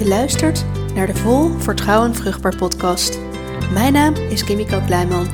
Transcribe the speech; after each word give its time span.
Je 0.00 0.08
luistert 0.08 0.64
naar 0.94 1.06
de 1.06 1.14
Vol 1.14 1.50
Vertrouwen 1.58 2.14
Vruchtbaar 2.14 2.56
podcast. 2.56 3.18
Mijn 3.72 3.92
naam 3.92 4.14
is 4.14 4.44
Kimiko 4.44 4.80
Kleiman. 4.86 5.26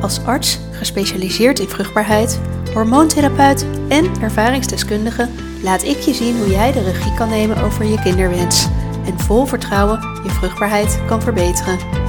Als 0.00 0.24
arts 0.24 0.58
gespecialiseerd 0.70 1.58
in 1.58 1.68
vruchtbaarheid, 1.68 2.40
hormoontherapeut 2.74 3.66
en 3.88 4.20
ervaringsdeskundige 4.20 5.28
laat 5.62 5.82
ik 5.82 5.98
je 5.98 6.14
zien 6.14 6.38
hoe 6.38 6.50
jij 6.50 6.72
de 6.72 6.82
regie 6.82 7.14
kan 7.14 7.28
nemen 7.28 7.62
over 7.62 7.84
je 7.84 8.00
kinderwens 8.00 8.68
en 9.04 9.20
vol 9.20 9.46
vertrouwen 9.46 10.00
je 10.24 10.30
vruchtbaarheid 10.30 11.00
kan 11.06 11.22
verbeteren. 11.22 12.03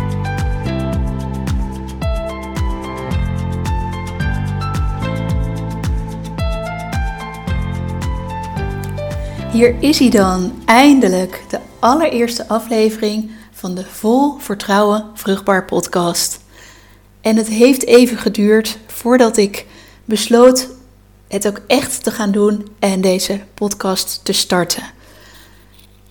Hier 9.56 9.76
is 9.80 10.00
hij 10.00 10.10
dan, 10.10 10.62
eindelijk, 10.66 11.44
de 11.50 11.60
allereerste 11.80 12.48
aflevering 12.48 13.32
van 13.52 13.76
de 13.76 13.86
Vol 13.86 14.38
Vertrouwen 14.38 15.06
Vruchtbaar 15.14 15.66
podcast. 15.66 16.40
En 17.22 17.36
het 17.36 17.48
heeft 17.48 17.86
even 17.86 18.18
geduurd 18.18 18.78
voordat 18.88 19.38
ik 19.38 19.66
besloot 20.06 20.70
het 21.28 21.48
ook 21.48 21.62
echt 21.68 22.04
te 22.04 22.12
gaan 22.12 22.32
doen 22.32 22.68
en 22.80 23.02
deze 23.02 23.40
podcast 23.54 24.20
te 24.24 24.34
starten. 24.34 24.84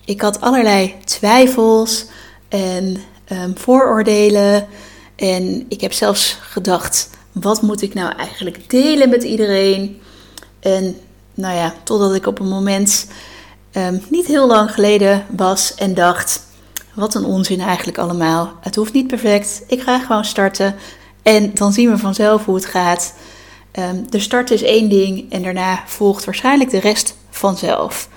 Ik 0.05 0.21
had 0.21 0.41
allerlei 0.41 0.95
twijfels 1.03 2.05
en 2.49 2.97
ehm, 3.25 3.51
vooroordelen. 3.55 4.67
En 5.15 5.65
ik 5.69 5.81
heb 5.81 5.93
zelfs 5.93 6.37
gedacht: 6.41 7.09
wat 7.31 7.61
moet 7.61 7.81
ik 7.81 7.93
nou 7.93 8.15
eigenlijk 8.15 8.69
delen 8.69 9.09
met 9.09 9.23
iedereen? 9.23 10.01
En 10.59 10.95
nou 11.33 11.55
ja, 11.55 11.73
totdat 11.83 12.15
ik 12.15 12.27
op 12.27 12.39
een 12.39 12.47
moment 12.47 13.07
um, 13.77 14.01
niet 14.09 14.27
heel 14.27 14.47
lang 14.47 14.71
geleden 14.71 15.25
was 15.29 15.75
en 15.75 15.93
dacht: 15.93 16.47
wat 16.93 17.15
een 17.15 17.25
onzin 17.25 17.59
eigenlijk 17.59 17.97
allemaal. 17.97 18.53
Het 18.61 18.75
hoeft 18.75 18.93
niet 18.93 19.07
perfect. 19.07 19.63
Ik 19.67 19.81
ga 19.81 19.99
gewoon 19.99 20.25
starten 20.25 20.75
en 21.23 21.51
dan 21.53 21.73
zien 21.73 21.89
we 21.89 21.97
vanzelf 21.97 22.45
hoe 22.45 22.55
het 22.55 22.65
gaat. 22.65 23.13
Um, 23.79 24.09
de 24.09 24.19
start 24.19 24.51
is 24.51 24.61
één 24.61 24.89
ding 24.89 25.31
en 25.31 25.43
daarna 25.43 25.83
volgt 25.85 26.25
waarschijnlijk 26.25 26.69
de 26.69 26.79
rest 26.79 27.17
vanzelf. 27.29 28.09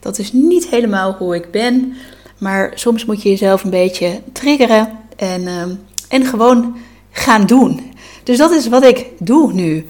Dat 0.00 0.18
is 0.18 0.32
niet 0.32 0.66
helemaal 0.68 1.12
hoe 1.12 1.34
ik 1.34 1.50
ben, 1.50 1.96
maar 2.38 2.72
soms 2.74 3.04
moet 3.04 3.22
je 3.22 3.28
jezelf 3.28 3.64
een 3.64 3.70
beetje 3.70 4.20
triggeren 4.32 4.98
en, 5.16 5.48
um, 5.48 5.80
en 6.08 6.24
gewoon 6.24 6.76
gaan 7.10 7.46
doen. 7.46 7.94
Dus 8.24 8.38
dat 8.38 8.50
is 8.50 8.68
wat 8.68 8.84
ik 8.84 9.06
doe 9.18 9.52
nu. 9.52 9.86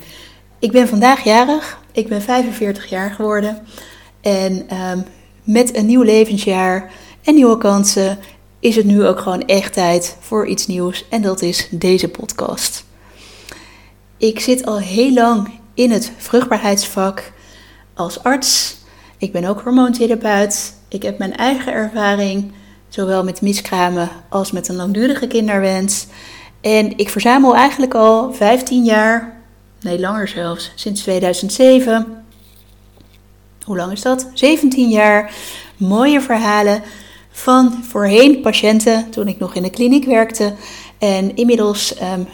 Ik 0.58 0.72
ben 0.72 0.88
vandaag 0.88 1.24
jarig, 1.24 1.78
ik 1.92 2.08
ben 2.08 2.22
45 2.22 2.86
jaar 2.86 3.10
geworden 3.10 3.62
en 4.20 4.76
um, 4.76 5.04
met 5.44 5.76
een 5.76 5.86
nieuw 5.86 6.02
levensjaar 6.02 6.92
en 7.24 7.34
nieuwe 7.34 7.58
kansen 7.58 8.18
is 8.60 8.76
het 8.76 8.84
nu 8.84 9.06
ook 9.06 9.20
gewoon 9.20 9.46
echt 9.46 9.72
tijd 9.72 10.16
voor 10.20 10.46
iets 10.46 10.66
nieuws 10.66 11.08
en 11.08 11.22
dat 11.22 11.42
is 11.42 11.68
deze 11.70 12.08
podcast. 12.08 12.84
Ik 14.16 14.40
zit 14.40 14.66
al 14.66 14.78
heel 14.78 15.12
lang 15.12 15.50
in 15.74 15.90
het 15.90 16.12
vruchtbaarheidsvak 16.16 17.32
als 17.94 18.22
arts. 18.22 18.76
Ik 19.18 19.32
ben 19.32 19.44
ook 19.44 19.60
hormoontherapeut. 19.60 20.74
Ik 20.88 21.02
heb 21.02 21.18
mijn 21.18 21.36
eigen 21.36 21.72
ervaring, 21.72 22.52
zowel 22.88 23.24
met 23.24 23.40
miskramen 23.40 24.08
als 24.28 24.50
met 24.50 24.68
een 24.68 24.76
langdurige 24.76 25.26
kinderwens. 25.26 26.06
En 26.60 26.98
ik 26.98 27.08
verzamel 27.08 27.56
eigenlijk 27.56 27.94
al 27.94 28.32
15 28.32 28.84
jaar, 28.84 29.40
nee 29.80 30.00
langer 30.00 30.28
zelfs, 30.28 30.72
sinds 30.74 31.02
2007. 31.02 32.19
Hoe 33.64 33.76
lang 33.76 33.92
is 33.92 34.02
dat? 34.02 34.26
17 34.34 34.88
jaar 34.88 35.34
mooie 35.76 36.20
verhalen 36.20 36.82
van 37.30 37.84
voorheen 37.88 38.40
patiënten 38.40 39.10
toen 39.10 39.28
ik 39.28 39.38
nog 39.38 39.54
in 39.54 39.62
de 39.62 39.70
kliniek 39.70 40.04
werkte. 40.04 40.54
En 40.98 41.36
inmiddels 41.36 41.94
um, 42.02 42.28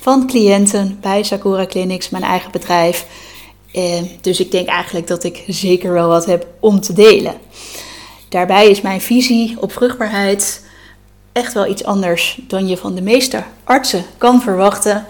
van 0.00 0.26
cliënten 0.26 0.98
bij 1.00 1.22
Sakura 1.22 1.66
Clinics, 1.66 2.10
mijn 2.10 2.22
eigen 2.22 2.50
bedrijf. 2.50 3.06
Dus 4.20 4.40
ik 4.40 4.50
denk 4.50 4.68
eigenlijk 4.68 5.06
dat 5.06 5.24
ik 5.24 5.44
zeker 5.46 5.92
wel 5.92 6.08
wat 6.08 6.26
heb 6.26 6.46
om 6.60 6.80
te 6.80 6.92
delen. 6.92 7.34
Daarbij 8.28 8.70
is 8.70 8.80
mijn 8.80 9.00
visie 9.00 9.56
op 9.60 9.72
vruchtbaarheid 9.72 10.64
echt 11.32 11.52
wel 11.52 11.66
iets 11.66 11.84
anders 11.84 12.40
dan 12.46 12.68
je 12.68 12.76
van 12.76 12.94
de 12.94 13.02
meeste 13.02 13.42
artsen 13.64 14.04
kan 14.18 14.42
verwachten. 14.42 15.06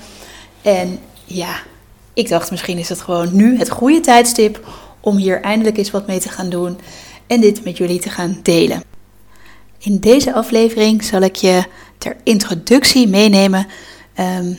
En 0.62 0.98
ja, 1.24 1.56
ik 2.14 2.28
dacht 2.28 2.50
misschien 2.50 2.78
is 2.78 2.88
het 2.88 3.00
gewoon 3.00 3.28
nu 3.32 3.58
het 3.58 3.70
goede 3.70 4.00
tijdstip 4.00 4.66
om 5.00 5.16
hier 5.16 5.40
eindelijk 5.40 5.76
eens 5.76 5.90
wat 5.90 6.06
mee 6.06 6.20
te 6.20 6.28
gaan 6.28 6.48
doen 6.48 6.78
en 7.26 7.40
dit 7.40 7.64
met 7.64 7.76
jullie 7.76 8.00
te 8.00 8.10
gaan 8.10 8.38
delen. 8.42 8.82
In 9.78 9.98
deze 9.98 10.34
aflevering 10.34 11.04
zal 11.04 11.20
ik 11.20 11.36
je 11.36 11.64
ter 11.98 12.16
introductie 12.22 13.08
meenemen 13.08 13.66
um, 14.18 14.58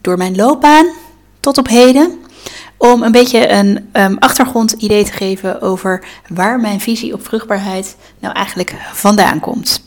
door 0.00 0.16
mijn 0.16 0.36
loopbaan 0.36 0.86
tot 1.40 1.58
op 1.58 1.68
heden. 1.68 2.18
Om 2.76 3.02
een 3.02 3.12
beetje 3.12 3.48
een 3.48 3.90
um, 3.92 4.18
achtergrondidee 4.18 5.04
te 5.04 5.12
geven 5.12 5.60
over 5.60 6.04
waar 6.28 6.60
mijn 6.60 6.80
visie 6.80 7.12
op 7.12 7.26
vruchtbaarheid 7.26 7.96
nou 8.18 8.34
eigenlijk 8.34 8.74
vandaan 8.92 9.40
komt. 9.40 9.82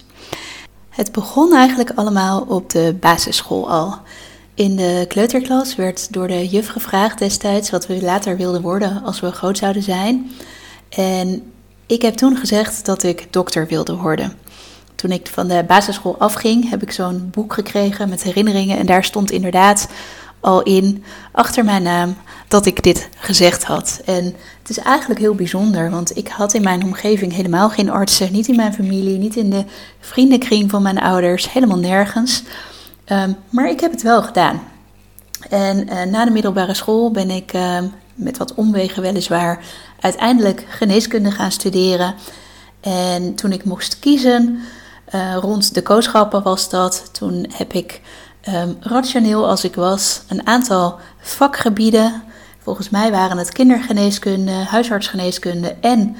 Het 0.90 1.12
begon 1.12 1.56
eigenlijk 1.56 1.92
allemaal 1.96 2.46
op 2.48 2.70
de 2.70 2.96
basisschool 3.00 3.70
al. 3.70 4.00
In 4.56 4.76
de 4.76 5.06
kleuterklas 5.08 5.76
werd 5.76 6.14
door 6.14 6.28
de 6.28 6.48
juf 6.48 6.68
gevraagd 6.68 7.20
destijds 7.20 7.70
wat 7.70 7.88
we 7.88 8.02
later 8.02 8.38
wilden 8.38 8.62
worden 8.62 9.02
als 9.04 9.20
we 9.20 9.32
groot 9.32 9.58
zouden 9.58 9.84
zijn. 9.84 10.32
En 10.90 11.52
ik 11.86 12.02
heb 12.02 12.14
toen 12.14 12.38
gezegd 12.38 12.86
dat 12.86 13.04
ik 13.04 13.28
dokter 13.30 13.68
wilde 13.68 13.96
worden. 13.96 14.34
Toen 14.96 15.12
ik 15.12 15.28
van 15.28 15.48
de 15.48 15.64
basisschool 15.68 16.16
afging, 16.20 16.70
heb 16.70 16.82
ik 16.82 16.92
zo'n 16.92 17.30
boek 17.32 17.54
gekregen 17.54 18.10
met 18.10 18.24
herinneringen. 18.24 18.78
En 18.78 18.86
daar 18.86 19.04
stond 19.04 19.32
inderdaad 19.32 19.88
al 20.40 20.64
in, 20.64 21.04
achter 21.32 21.66
mijn 21.66 21.84
naam, 21.84 22.16
dat 22.48 22.66
ik 22.66 22.84
dit 22.84 23.10
gezegd 23.18 23.64
had. 23.64 24.02
En 24.06 24.26
het 24.60 24.70
is 24.70 24.78
eigenlijk 24.78 25.20
heel 25.20 25.36
bijzonder, 25.36 25.90
want 25.90 26.18
ik 26.18 26.28
had 26.28 26.54
in 26.54 26.64
mijn 26.64 26.84
omgeving 26.84 27.34
helemaal 27.34 27.70
geen 27.70 27.90
artsen. 27.90 28.32
Niet 28.32 28.48
in 28.48 28.56
mijn 28.56 28.74
familie, 28.74 29.18
niet 29.18 29.36
in 29.36 29.50
de 29.50 29.64
vriendenkring 30.00 30.70
van 30.70 30.82
mijn 30.82 31.00
ouders, 31.00 31.52
helemaal 31.52 31.78
nergens. 31.78 32.44
Um, 33.12 33.36
maar 33.50 33.70
ik 33.70 33.80
heb 33.80 33.92
het 33.92 34.02
wel 34.02 34.24
gedaan. 34.24 34.62
En 35.50 35.88
uh, 35.90 36.04
na 36.04 36.26
de 36.26 36.32
middelbare 36.32 36.74
school 36.74 37.12
ben 37.12 37.30
ik 37.30 37.54
uh, 37.54 37.78
met 38.16 38.38
wat 38.38 38.54
omwegen 38.54 39.02
weliswaar 39.02 39.64
uiteindelijk 40.00 40.66
geneeskunde 40.70 41.32
gaan 41.32 41.52
studeren. 41.52 42.16
En 42.82 43.36
toen 43.36 43.52
ik 43.52 43.64
moest 43.64 44.00
kiezen, 44.00 44.60
uh, 45.16 45.36
rond 45.36 45.74
de 45.74 45.82
kooschappen 45.82 46.44
was 46.44 46.70
dat, 46.70 47.10
toen 47.12 47.46
heb 47.54 47.74
ik 47.74 48.02
um, 48.50 48.78
rationeel 48.80 49.48
als 49.48 49.64
ik 49.64 49.76
was 49.76 50.22
een 50.28 50.48
aantal 50.48 51.00
vakgebieden. 51.20 52.24
Volgens 52.60 52.90
mij 52.90 53.12
waren 53.12 53.38
het 53.38 53.52
kindergeneeskunde, 53.52 54.52
huisartsgeneeskunde 54.52 55.76
en 55.82 56.16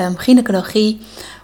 um, 0.00 0.16
gynaecologie 0.16 1.00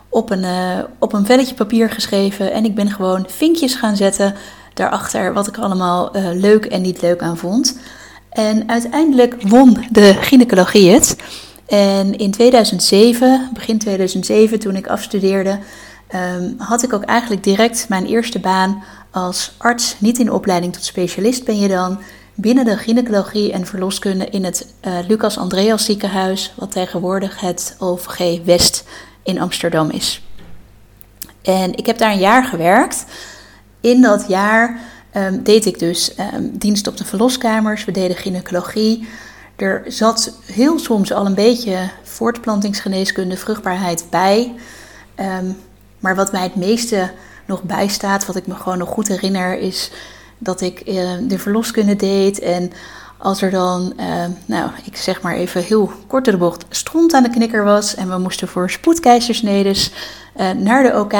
op 0.08 0.30
een, 0.30 0.42
uh, 0.44 0.78
op 0.98 1.12
een 1.12 1.26
velletje 1.26 1.54
papier 1.54 1.90
geschreven. 1.90 2.52
En 2.52 2.64
ik 2.64 2.74
ben 2.74 2.90
gewoon 2.90 3.24
vinkjes 3.28 3.74
gaan 3.74 3.96
zetten 3.96 4.34
daarachter 4.74 5.32
wat 5.32 5.46
ik 5.46 5.58
allemaal 5.58 6.16
uh, 6.16 6.28
leuk 6.32 6.64
en 6.64 6.82
niet 6.82 7.02
leuk 7.02 7.22
aan 7.22 7.36
vond. 7.36 7.78
En 8.30 8.68
uiteindelijk 8.68 9.42
won 9.42 9.84
de 9.90 10.14
gynaecologie 10.14 10.90
het. 10.90 11.16
En 11.66 12.16
in 12.16 12.30
2007, 12.30 13.50
begin 13.54 13.78
2007, 13.78 14.58
toen 14.58 14.76
ik 14.76 14.86
afstudeerde, 14.86 15.58
um, 16.14 16.54
had 16.58 16.82
ik 16.82 16.92
ook 16.92 17.04
eigenlijk 17.04 17.44
direct 17.44 17.88
mijn 17.88 18.06
eerste 18.06 18.38
baan 18.38 18.82
als 19.10 19.52
arts, 19.58 19.96
niet 19.98 20.18
in 20.18 20.32
opleiding 20.32 20.72
tot 20.72 20.84
specialist 20.84 21.44
ben 21.44 21.58
je 21.58 21.68
dan, 21.68 21.98
binnen 22.34 22.64
de 22.64 22.76
gynaecologie 22.76 23.52
en 23.52 23.66
verloskunde 23.66 24.28
in 24.28 24.44
het 24.44 24.74
uh, 24.86 24.92
Lucas 25.08 25.38
Andreas 25.38 25.84
ziekenhuis, 25.84 26.52
wat 26.56 26.70
tegenwoordig 26.70 27.40
het 27.40 27.76
OVG 27.78 28.44
West 28.44 28.84
in 29.22 29.40
Amsterdam 29.40 29.90
is. 29.90 30.22
En 31.42 31.74
ik 31.74 31.86
heb 31.86 31.98
daar 31.98 32.12
een 32.12 32.18
jaar 32.18 32.44
gewerkt. 32.44 33.04
In 33.82 34.00
dat 34.00 34.24
jaar 34.28 34.80
um, 35.16 35.42
deed 35.42 35.66
ik 35.66 35.78
dus 35.78 36.12
um, 36.34 36.58
dienst 36.58 36.86
op 36.86 36.96
de 36.96 37.04
verloskamers, 37.04 37.84
we 37.84 37.92
deden 37.92 38.16
gynaecologie. 38.16 39.08
Er 39.56 39.84
zat 39.86 40.38
heel 40.44 40.78
soms 40.78 41.12
al 41.12 41.26
een 41.26 41.34
beetje 41.34 41.90
voortplantingsgeneeskunde, 42.02 43.36
vruchtbaarheid 43.36 44.06
bij. 44.10 44.54
Um, 45.16 45.56
maar 45.98 46.16
wat 46.16 46.32
mij 46.32 46.42
het 46.42 46.56
meeste 46.56 47.10
nog 47.46 47.62
bijstaat, 47.62 48.26
wat 48.26 48.36
ik 48.36 48.46
me 48.46 48.54
gewoon 48.54 48.78
nog 48.78 48.88
goed 48.88 49.08
herinner, 49.08 49.58
is 49.58 49.90
dat 50.38 50.60
ik 50.60 50.84
de 51.28 51.38
verloskunde 51.38 51.96
deed. 51.96 52.38
En 52.38 52.72
als 53.22 53.42
er 53.42 53.50
dan, 53.50 53.92
uh, 54.00 54.24
nou, 54.46 54.70
ik 54.84 54.96
zeg 54.96 55.22
maar 55.22 55.34
even 55.34 55.62
heel 55.62 55.92
kort 56.06 56.24
de 56.24 56.36
bocht, 56.36 56.64
stront 56.68 57.12
aan 57.12 57.22
de 57.22 57.30
knikker 57.30 57.64
was 57.64 57.94
en 57.94 58.08
we 58.08 58.18
moesten 58.18 58.48
voor 58.48 58.70
spoedkeizersnedes 58.70 59.92
uh, 60.36 60.50
naar 60.50 60.82
de 60.82 60.98
OK, 60.98 61.14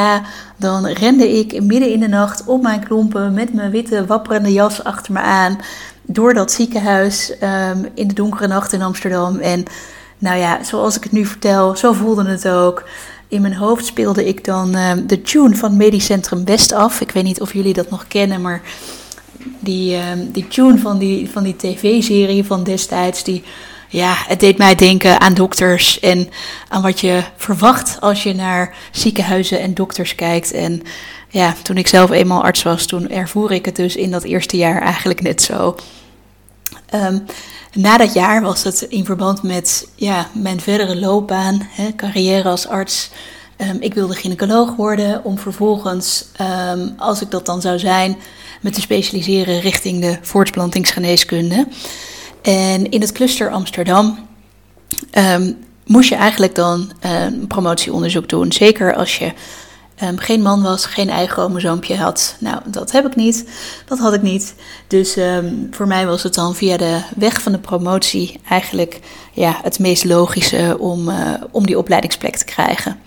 dan 0.57 0.87
rende 0.87 1.39
ik 1.39 1.63
midden 1.63 1.93
in 1.93 2.01
de 2.01 2.09
nacht 2.09 2.45
op 2.45 2.63
mijn 2.63 2.85
klompen 2.85 3.35
met 3.35 3.55
mijn 3.55 3.71
witte 3.71 4.07
wapperende 4.07 4.53
jas 4.53 4.85
achter 4.85 5.13
me 5.13 5.21
aan 5.21 5.59
door 6.03 6.35
dat 6.35 6.53
ziekenhuis 6.53 7.33
um, 7.43 7.89
in 7.95 8.09
de 8.09 8.15
donkere 8.15 8.47
nacht 8.47 8.73
in 8.73 8.83
Amsterdam. 8.83 9.37
En 9.37 9.65
nou 10.19 10.39
ja, 10.39 10.65
zoals 10.65 10.97
ik 10.97 11.03
het 11.03 11.13
nu 11.13 11.25
vertel, 11.25 11.77
zo 11.77 11.93
voelde 11.93 12.29
het 12.29 12.49
ook. 12.49 12.85
in 13.29 13.41
mijn 13.41 13.57
hoofd 13.57 13.87
speelde 13.87 14.29
ik 14.29 14.45
dan 14.45 14.77
uh, 14.77 14.93
de 15.07 15.23
tune 15.23 15.57
van 15.57 15.77
Medisch 15.77 16.05
Centrum 16.05 16.45
West 16.45 16.73
af. 16.73 17.01
Ik 17.01 17.11
weet 17.11 17.25
niet 17.25 17.41
of 17.41 17.53
jullie 17.53 17.75
dat 17.75 17.91
nog 17.91 18.07
kennen, 18.07 18.41
maar 18.41 18.63
die, 19.61 19.97
uh, 19.97 20.03
die 20.33 20.49
tune 20.49 20.79
van 20.79 20.99
die, 20.99 21.31
van 21.31 21.43
die 21.43 21.57
tv-serie 21.57 22.45
van 22.45 22.65
destijds, 22.65 23.25
die, 23.25 23.43
ja, 23.89 24.15
het 24.27 24.41
deed 24.41 24.59
mij 24.59 24.75
denken 24.75 25.21
aan 25.21 25.35
dokters 25.35 26.01
en 26.01 26.29
aan 26.69 26.83
wat 26.83 27.01
je 27.01 27.23
verwacht 27.37 27.97
als 28.01 28.23
je 28.23 28.35
naar 28.35 28.75
ziekenhuizen 28.91 29.61
en 29.61 29.75
dokters 29.75 30.15
kijkt. 30.15 30.53
En 30.53 30.83
ja, 31.29 31.55
toen 31.63 31.77
ik 31.77 31.87
zelf 31.87 32.11
eenmaal 32.11 32.43
arts 32.43 32.63
was, 32.63 32.87
toen 32.87 33.11
ervoer 33.11 33.53
ik 33.53 33.65
het 33.65 33.77
dus 33.77 33.97
in 33.97 34.11
dat 34.11 34.23
eerste 34.23 34.57
jaar 34.57 34.83
eigenlijk 34.83 35.23
net 35.23 35.43
zo. 35.43 35.77
Um, 36.95 37.25
na 37.73 37.97
dat 37.97 38.13
jaar 38.13 38.43
was 38.43 38.63
het 38.63 38.81
in 38.81 39.05
verband 39.05 39.43
met 39.43 39.89
ja, 39.95 40.29
mijn 40.35 40.61
verdere 40.61 40.97
loopbaan, 40.97 41.69
hè, 41.71 41.95
carrière 41.95 42.49
als 42.49 42.67
arts. 42.69 43.11
Um, 43.57 43.77
ik 43.81 43.95
wilde 43.95 44.15
gynaecoloog 44.15 44.77
worden 44.77 45.25
om 45.25 45.39
vervolgens, 45.39 46.25
als 46.97 47.21
ik 47.21 47.31
dat 47.31 47.47
dan 47.47 47.61
zou 47.61 47.79
zijn, 47.79 48.17
me 48.63 48.71
te 48.71 48.81
specialiseren 48.81 49.61
richting 49.61 50.01
de 50.01 50.19
voortplantingsgeneeskunde. 50.23 51.67
En 52.43 52.91
in 52.91 53.01
het 53.01 53.13
cluster 53.13 53.51
Amsterdam 53.51 54.29
um, 55.19 55.59
moest 55.87 56.09
je 56.09 56.15
eigenlijk 56.15 56.55
dan 56.55 56.93
een 57.01 57.47
promotieonderzoek 57.47 58.29
doen. 58.29 58.53
Zeker 58.53 58.95
als 58.95 59.19
je 59.19 59.33
um, 60.03 60.19
geen 60.19 60.43
man 60.43 60.63
was, 60.63 60.85
geen 60.85 61.11
eigen 61.11 61.33
chromosoompje 61.33 61.97
had. 61.97 62.37
Nou, 62.39 62.61
dat 62.67 62.93
heb 62.93 63.07
ik 63.07 63.17
niet. 63.17 63.49
Dat 63.87 63.99
had 63.99 64.15
ik 64.15 64.23
niet. 64.23 64.55
Dus 64.87 65.17
voor 65.71 65.87
mij 65.87 66.07
was 66.07 66.23
het 66.23 66.35
dan 66.35 66.55
via 66.55 66.77
de 66.77 67.01
weg 67.17 67.43
van 67.43 67.53
de 67.53 67.59
promotie 67.59 68.41
eigenlijk 68.49 69.01
ja, 69.33 69.59
het 69.63 69.79
meest 69.79 70.05
logische 70.05 70.77
om, 70.79 71.09
uh, 71.09 71.35
om 71.51 71.67
die 71.67 71.79
opleidingsplek 71.79 72.37
te 72.37 72.45
krijgen. 72.45 73.01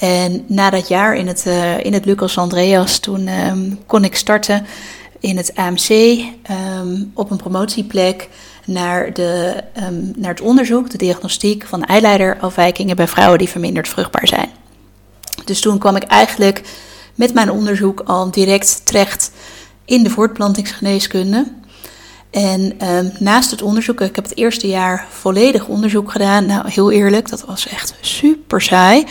En 0.00 0.44
na 0.46 0.70
dat 0.70 0.88
jaar 0.88 1.16
in 1.16 1.26
het, 1.26 1.44
uh, 1.46 1.84
in 1.84 1.92
het 1.92 2.04
Lucas 2.04 2.38
Andreas, 2.38 2.98
toen 2.98 3.28
um, 3.28 3.78
kon 3.86 4.04
ik 4.04 4.16
starten 4.16 4.66
in 5.18 5.36
het 5.36 5.52
AMC 5.54 6.18
op 7.14 7.30
een 7.30 7.36
promotieplek 7.36 8.28
naar, 8.64 9.12
de, 9.12 9.62
naar 10.16 10.30
het 10.30 10.40
onderzoek, 10.40 10.90
de 10.90 10.98
diagnostiek 10.98 11.66
van 11.66 11.84
eileiderafwijkingen 11.84 12.96
bij 12.96 13.08
vrouwen 13.08 13.38
die 13.38 13.48
verminderd 13.48 13.88
vruchtbaar 13.88 14.28
zijn. 14.28 14.48
Dus 15.44 15.60
toen 15.60 15.78
kwam 15.78 15.96
ik 15.96 16.02
eigenlijk 16.02 16.62
met 17.14 17.34
mijn 17.34 17.50
onderzoek 17.50 18.00
al 18.00 18.30
direct 18.30 18.86
terecht 18.86 19.30
in 19.84 20.02
de 20.02 20.10
voortplantingsgeneeskunde. 20.10 21.46
En 22.30 22.76
naast 23.18 23.50
het 23.50 23.62
onderzoek, 23.62 24.00
ik 24.00 24.14
heb 24.14 24.24
het 24.24 24.36
eerste 24.36 24.66
jaar 24.66 25.06
volledig 25.10 25.66
onderzoek 25.66 26.10
gedaan. 26.10 26.46
Nou, 26.46 26.70
heel 26.70 26.90
eerlijk, 26.90 27.28
dat 27.28 27.44
was 27.44 27.68
echt 27.68 27.94
super 28.00 28.60
saai. 28.60 29.06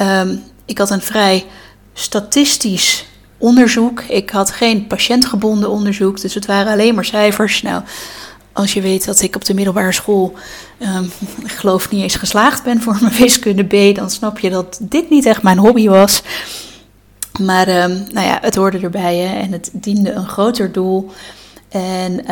Um, 0.00 0.42
ik 0.64 0.78
had 0.78 0.90
een 0.90 1.02
vrij 1.02 1.46
statistisch 1.92 3.06
onderzoek. 3.38 4.00
Ik 4.00 4.30
had 4.30 4.50
geen 4.50 4.86
patiëntgebonden 4.86 5.70
onderzoek, 5.70 6.20
dus 6.20 6.34
het 6.34 6.46
waren 6.46 6.72
alleen 6.72 6.94
maar 6.94 7.04
cijfers. 7.04 7.62
Nou, 7.62 7.82
als 8.52 8.72
je 8.72 8.80
weet 8.80 9.04
dat 9.04 9.20
ik 9.20 9.34
op 9.34 9.44
de 9.44 9.54
middelbare 9.54 9.92
school, 9.92 10.34
um, 10.78 11.10
ik 11.44 11.50
geloof 11.50 11.90
niet 11.90 12.02
eens 12.02 12.14
geslaagd 12.14 12.62
ben 12.62 12.82
voor 12.82 12.98
mijn 13.00 13.14
wiskunde 13.14 13.64
B, 13.64 13.96
dan 13.96 14.10
snap 14.10 14.38
je 14.38 14.50
dat 14.50 14.78
dit 14.82 15.10
niet 15.10 15.26
echt 15.26 15.42
mijn 15.42 15.58
hobby 15.58 15.88
was. 15.88 16.22
Maar 17.40 17.68
um, 17.68 18.06
nou 18.12 18.26
ja, 18.26 18.38
het 18.40 18.54
hoorde 18.54 18.78
erbij 18.78 19.16
hè, 19.16 19.40
en 19.40 19.52
het 19.52 19.70
diende 19.72 20.12
een 20.12 20.28
groter 20.28 20.72
doel. 20.72 21.10
En 21.68 22.26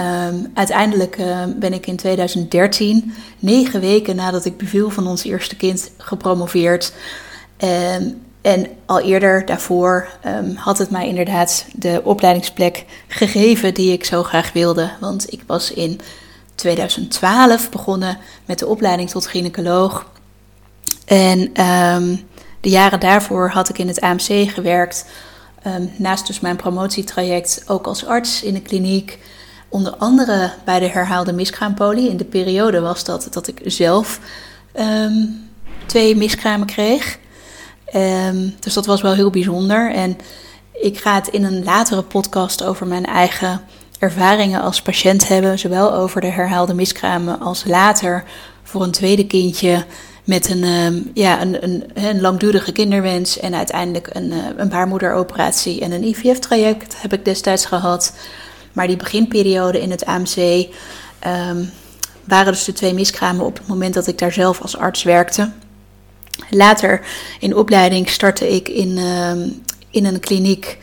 uiteindelijk 0.54 1.18
ben 1.56 1.72
ik 1.72 1.86
in 1.86 1.96
2013, 1.96 3.14
negen 3.38 3.80
weken 3.80 4.16
nadat 4.16 4.44
ik 4.44 4.56
beviel 4.56 4.90
van 4.90 5.06
ons 5.06 5.24
eerste 5.24 5.56
kind, 5.56 5.90
gepromoveerd. 5.98 6.92
Um, 7.64 8.24
en 8.46 8.66
al 8.84 9.00
eerder 9.00 9.46
daarvoor 9.46 10.08
um, 10.26 10.56
had 10.56 10.78
het 10.78 10.90
mij 10.90 11.08
inderdaad 11.08 11.66
de 11.72 12.00
opleidingsplek 12.04 12.84
gegeven 13.08 13.74
die 13.74 13.92
ik 13.92 14.04
zo 14.04 14.22
graag 14.22 14.52
wilde. 14.52 14.90
Want 15.00 15.32
ik 15.32 15.42
was 15.46 15.72
in 15.72 16.00
2012 16.54 17.70
begonnen 17.70 18.18
met 18.44 18.58
de 18.58 18.66
opleiding 18.66 19.10
tot 19.10 19.26
gynaecoloog. 19.26 20.10
En 21.04 21.38
um, 21.64 22.26
de 22.60 22.68
jaren 22.68 23.00
daarvoor 23.00 23.50
had 23.50 23.68
ik 23.68 23.78
in 23.78 23.88
het 23.88 24.00
AMC 24.00 24.50
gewerkt. 24.50 25.06
Naast 25.96 26.26
dus 26.26 26.40
mijn 26.40 26.56
promotietraject 26.56 27.64
ook 27.66 27.86
als 27.86 28.06
arts 28.06 28.42
in 28.42 28.54
de 28.54 28.62
kliniek. 28.62 29.18
Onder 29.68 29.96
andere 29.96 30.52
bij 30.64 30.78
de 30.78 30.88
herhaalde 30.88 31.32
miskraampolie. 31.32 32.10
In 32.10 32.16
de 32.16 32.24
periode 32.24 32.80
was 32.80 33.04
dat 33.04 33.28
dat 33.30 33.46
ik 33.48 33.60
zelf 33.64 34.20
twee 35.86 36.16
miskramen 36.16 36.66
kreeg. 36.66 37.18
Um, 37.96 38.54
dus 38.60 38.74
dat 38.74 38.86
was 38.86 39.00
wel 39.00 39.14
heel 39.14 39.30
bijzonder. 39.30 39.92
En 39.92 40.18
ik 40.72 40.98
ga 40.98 41.14
het 41.14 41.28
in 41.28 41.44
een 41.44 41.64
latere 41.64 42.02
podcast 42.02 42.64
over 42.64 42.86
mijn 42.86 43.06
eigen 43.06 43.60
ervaringen 43.98 44.62
als 44.62 44.82
patiënt 44.82 45.28
hebben. 45.28 45.58
Zowel 45.58 45.94
over 45.94 46.20
de 46.20 46.26
herhaalde 46.30 46.74
miskramen 46.74 47.40
als 47.40 47.64
later 47.64 48.24
voor 48.62 48.82
een 48.82 48.90
tweede 48.90 49.26
kindje 49.26 49.84
met 50.24 50.50
een, 50.50 50.64
um, 50.64 51.10
ja, 51.14 51.40
een, 51.40 51.64
een, 51.64 51.84
een, 51.94 52.20
langdurige 52.20 52.72
kinderwens. 52.72 53.38
En 53.38 53.54
uiteindelijk 53.54 54.08
een, 54.12 54.32
uh, 54.32 54.36
een 54.56 54.68
baarmoederoperatie 54.68 55.80
en 55.80 55.92
een 55.92 56.04
IVF-traject 56.04 57.00
heb 57.02 57.12
ik 57.12 57.24
destijds 57.24 57.66
gehad. 57.66 58.14
Maar 58.72 58.86
die 58.86 58.96
beginperiode 58.96 59.80
in 59.80 59.90
het 59.90 60.04
AMC 60.04 60.36
um, 60.36 61.70
waren 62.24 62.52
dus 62.52 62.64
de 62.64 62.72
twee 62.72 62.94
miskramen 62.94 63.44
op 63.44 63.58
het 63.58 63.66
moment 63.66 63.94
dat 63.94 64.06
ik 64.06 64.18
daar 64.18 64.32
zelf 64.32 64.60
als 64.60 64.76
arts 64.76 65.02
werkte. 65.02 65.50
Later 66.50 67.00
in 67.40 67.56
opleiding 67.56 68.08
startte 68.08 68.54
ik 68.54 68.68
in, 68.68 68.98
um, 68.98 69.62
in 69.90 70.04
een 70.04 70.20
kliniek 70.20 70.78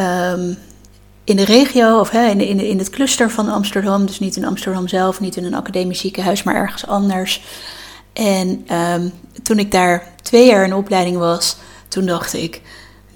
um, 0.00 0.58
in 1.24 1.36
de 1.36 1.44
regio, 1.44 2.00
of 2.00 2.12
in, 2.12 2.40
in, 2.40 2.60
in 2.60 2.78
het 2.78 2.90
cluster 2.90 3.30
van 3.30 3.48
Amsterdam. 3.48 4.06
Dus 4.06 4.18
niet 4.18 4.36
in 4.36 4.44
Amsterdam 4.44 4.88
zelf, 4.88 5.20
niet 5.20 5.36
in 5.36 5.44
een 5.44 5.54
academisch 5.54 6.00
ziekenhuis, 6.00 6.42
maar 6.42 6.54
ergens 6.54 6.86
anders. 6.86 7.42
En 8.12 8.66
um, 8.74 9.12
toen 9.42 9.58
ik 9.58 9.70
daar 9.70 10.12
twee 10.22 10.46
jaar 10.46 10.64
in 10.64 10.74
opleiding 10.74 11.16
was, 11.16 11.56
toen 11.88 12.06
dacht 12.06 12.34
ik: 12.34 12.60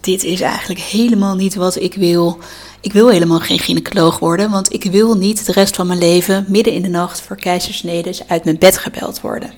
dit 0.01 0.25
is 0.25 0.41
eigenlijk 0.41 0.81
helemaal 0.81 1.35
niet 1.35 1.55
wat 1.55 1.77
ik 1.77 1.95
wil. 1.95 2.39
Ik 2.81 2.93
wil 2.93 3.09
helemaal 3.09 3.41
geen 3.41 3.59
gynaecoloog 3.59 4.19
worden, 4.19 4.51
want 4.51 4.73
ik 4.73 4.85
wil 4.85 5.17
niet 5.17 5.47
de 5.47 5.53
rest 5.53 5.77
van 5.77 5.87
mijn 5.87 5.99
leven 5.99 6.45
midden 6.49 6.73
in 6.73 6.83
de 6.83 6.89
nacht 6.89 7.21
voor 7.21 7.37
keizersneden 7.37 8.15
uit 8.27 8.45
mijn 8.45 8.59
bed 8.59 8.79
gebeld 8.79 9.21
worden. 9.21 9.53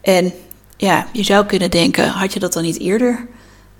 En 0.00 0.32
ja, 0.76 1.06
je 1.12 1.22
zou 1.22 1.46
kunnen 1.46 1.70
denken, 1.70 2.08
had 2.08 2.32
je 2.32 2.40
dat 2.40 2.52
dan 2.52 2.62
niet 2.62 2.80
eerder 2.80 3.26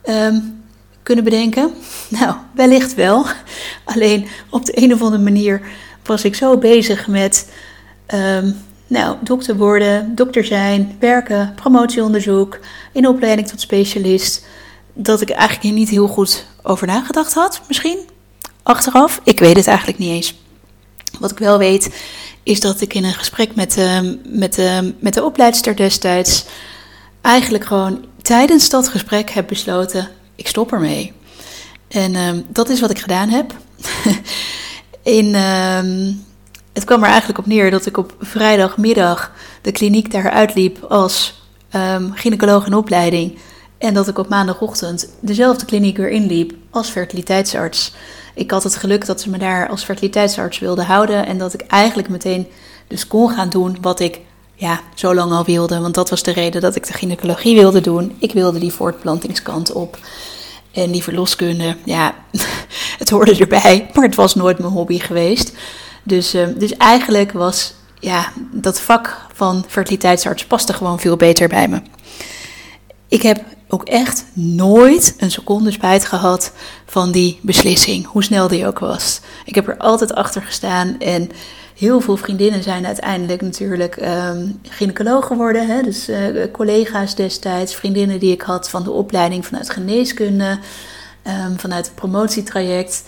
um, 0.09 0.65
kunnen 1.03 1.25
bedenken? 1.25 1.71
Nou, 2.09 2.35
wellicht 2.55 2.95
wel. 2.95 3.27
Alleen 3.85 4.27
op 4.51 4.65
de 4.65 4.83
een 4.83 4.93
of 4.93 5.03
andere 5.03 5.23
manier 5.23 5.61
was 6.05 6.25
ik 6.25 6.35
zo 6.35 6.59
bezig 6.59 7.07
met, 7.07 7.51
um, 8.15 8.57
nou, 8.87 9.17
dokter 9.23 9.57
worden, 9.57 10.15
dokter 10.15 10.45
zijn, 10.45 10.97
werken, 11.01 11.53
promotieonderzoek, 11.55 12.59
in 12.93 13.09
opleiding 13.09 13.49
tot 13.49 13.61
specialist, 13.61 14.47
dat 14.93 15.21
ik 15.21 15.31
eigenlijk 15.31 15.75
niet 15.75 15.89
heel 15.89 16.07
goed 16.09 16.47
over 16.63 16.87
nagedacht 16.87 17.35
had, 17.35 17.61
misschien. 17.69 17.99
Achteraf, 18.63 19.21
ik 19.25 19.39
weet 19.39 19.57
het 19.57 19.67
eigenlijk 19.67 19.99
niet 19.99 20.11
eens. 20.11 20.35
Wat 21.21 21.31
ik 21.31 21.39
wel 21.39 21.59
weet, 21.59 21.95
is 22.43 22.61
dat 22.61 22.81
ik 22.81 22.95
in 22.95 23.05
een 23.05 23.15
gesprek 23.15 23.55
met, 23.55 23.79
uh, 23.79 24.01
met, 24.25 24.61
met 24.99 25.15
de 25.15 25.25
opleidster 25.25 25.77
destijds 25.77 26.45
eigenlijk 27.27 27.65
gewoon 27.65 28.05
tijdens 28.23 28.69
dat 28.69 28.89
gesprek 28.89 29.31
heb 29.31 29.49
besloten: 29.49 30.09
ik 30.35 30.47
stop 30.47 30.73
ermee. 30.73 31.13
En 31.89 32.17
um, 32.17 32.45
dat 32.49 32.69
is 32.69 32.81
wat 32.81 32.91
ik 32.91 32.99
gedaan 32.99 33.29
heb. 33.29 33.55
in, 35.19 35.35
um, 35.35 36.25
het 36.73 36.85
kwam 36.85 37.03
er 37.03 37.09
eigenlijk 37.09 37.39
op 37.39 37.47
neer 37.47 37.71
dat 37.71 37.87
ik 37.87 37.97
op 37.97 38.15
vrijdagmiddag 38.21 39.33
de 39.63 39.73
kliniek 39.73 40.11
daar 40.11 40.31
uitliep 40.31 40.83
als 40.83 41.43
um, 41.75 42.13
gynaecoloog 42.15 42.67
in 42.67 42.75
opleiding. 42.75 43.39
En 43.79 43.95
dat 43.95 44.09
ik 44.09 44.19
op 44.19 44.29
maandagochtend 44.29 45.09
dezelfde 45.21 45.65
kliniek 45.65 45.97
weer 45.97 46.11
inliep 46.11 46.55
als 46.71 46.89
fertiliteitsarts. 46.89 47.95
Ik 48.35 48.51
had 48.51 48.63
het 48.63 48.77
geluk 48.77 49.07
dat 49.07 49.21
ze 49.21 49.31
me 49.31 49.39
daar 49.39 49.69
als 49.69 49.85
fertiliteitsarts 49.85 50.59
wilden 50.59 50.85
houden. 50.85 51.27
En 51.27 51.39
dat 51.39 51.55
ik 51.55 51.61
eigenlijk 51.61 52.09
meteen 52.09 52.47
dus 52.89 53.07
kon 53.07 53.31
gaan 53.31 53.49
doen 53.49 53.79
wat 53.81 54.01
ik 54.01 54.21
ja, 54.57 54.81
zo 54.95 55.15
lang 55.15 55.33
al 55.33 55.45
wilde. 55.45 55.81
Want 55.81 55.95
dat 55.95 56.11
was 56.11 56.23
de 56.23 56.33
reden 56.33 56.61
dat 56.61 56.77
ik 56.77 56.87
de 56.87 56.93
gynaecologie 56.93 57.55
wilde 57.55 57.81
doen. 57.81 58.17
Ik 58.19 58.33
wilde 58.33 58.59
die 58.59 58.73
voortplantingskant 58.73 59.73
op. 59.73 59.99
En 60.73 60.91
die 60.91 61.03
verloskunde, 61.03 61.77
ja, 61.85 62.15
het 62.99 63.11
hoorde 63.11 63.37
erbij, 63.37 63.91
maar 63.95 64.05
het 64.05 64.15
was 64.15 64.35
nooit 64.35 64.59
mijn 64.59 64.73
hobby 64.73 64.99
geweest. 64.99 65.53
Dus, 66.03 66.35
uh, 66.35 66.47
dus 66.57 66.77
eigenlijk 66.77 67.33
was 67.33 67.75
ja, 68.01 68.33
dat 68.53 68.81
vak 68.81 69.27
van 69.33 69.65
fertiliteitsarts 69.69 70.47
paste 70.47 70.73
gewoon 70.73 71.01
veel 71.01 71.17
beter 71.17 71.49
bij 71.49 71.69
me. 71.69 71.83
Ik 73.09 73.23
heb 73.23 73.45
ook 73.69 73.85
echt 73.85 74.25
nooit 74.33 75.15
een 75.19 75.31
seconde 75.31 75.71
spijt 75.71 76.05
gehad 76.05 76.53
van 76.87 77.13
die 77.13 77.39
beslissing, 77.43 78.07
hoe 78.07 78.25
snel 78.25 78.49
die 78.49 78.67
ook 78.67 78.79
was. 78.79 79.21
Ik 79.45 79.55
heb 79.55 79.69
er 79.69 79.77
altijd 79.77 80.15
achter 80.15 80.43
gestaan 80.43 80.99
en 80.99 81.31
heel 81.77 82.01
veel 82.01 82.17
vriendinnen 82.17 82.63
zijn 82.63 82.87
uiteindelijk 82.87 83.43
natuurlijk 83.43 83.97
um, 83.97 84.61
geworden. 85.21 85.67
Hè? 85.67 85.83
Dus 85.83 86.09
uh, 86.09 86.45
collega's 86.53 87.15
destijds, 87.15 87.75
vriendinnen 87.75 88.19
die 88.19 88.33
ik 88.33 88.43
had 88.43 88.71
van 88.71 88.83
de 88.83 88.91
opleiding 88.91 89.47
vanuit 89.47 89.71
geneeskunde, 89.71 90.59
um, 91.27 91.59
vanuit 91.59 91.87
het 91.87 91.95
promotietraject. 91.95 93.05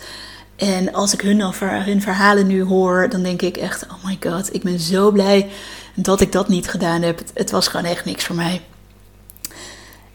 En 0.56 0.92
als 0.92 1.12
ik 1.12 1.20
hun, 1.20 1.40
hun 1.60 2.02
verhalen 2.02 2.46
nu 2.46 2.62
hoor, 2.62 3.08
dan 3.08 3.22
denk 3.22 3.42
ik 3.42 3.56
echt: 3.56 3.87
oh 3.87 4.04
my 4.04 4.18
god, 4.20 4.54
ik 4.54 4.62
ben 4.62 4.80
zo 4.80 5.10
blij 5.10 5.50
dat 5.94 6.20
ik 6.20 6.32
dat 6.32 6.48
niet 6.48 6.68
gedaan 6.68 7.02
heb. 7.02 7.22
Het, 7.34 7.50
was 7.50 7.68
gewoon 7.68 7.87
echt 7.87 8.04
niks 8.04 8.25
voor 8.25 8.37
mij. 8.37 8.60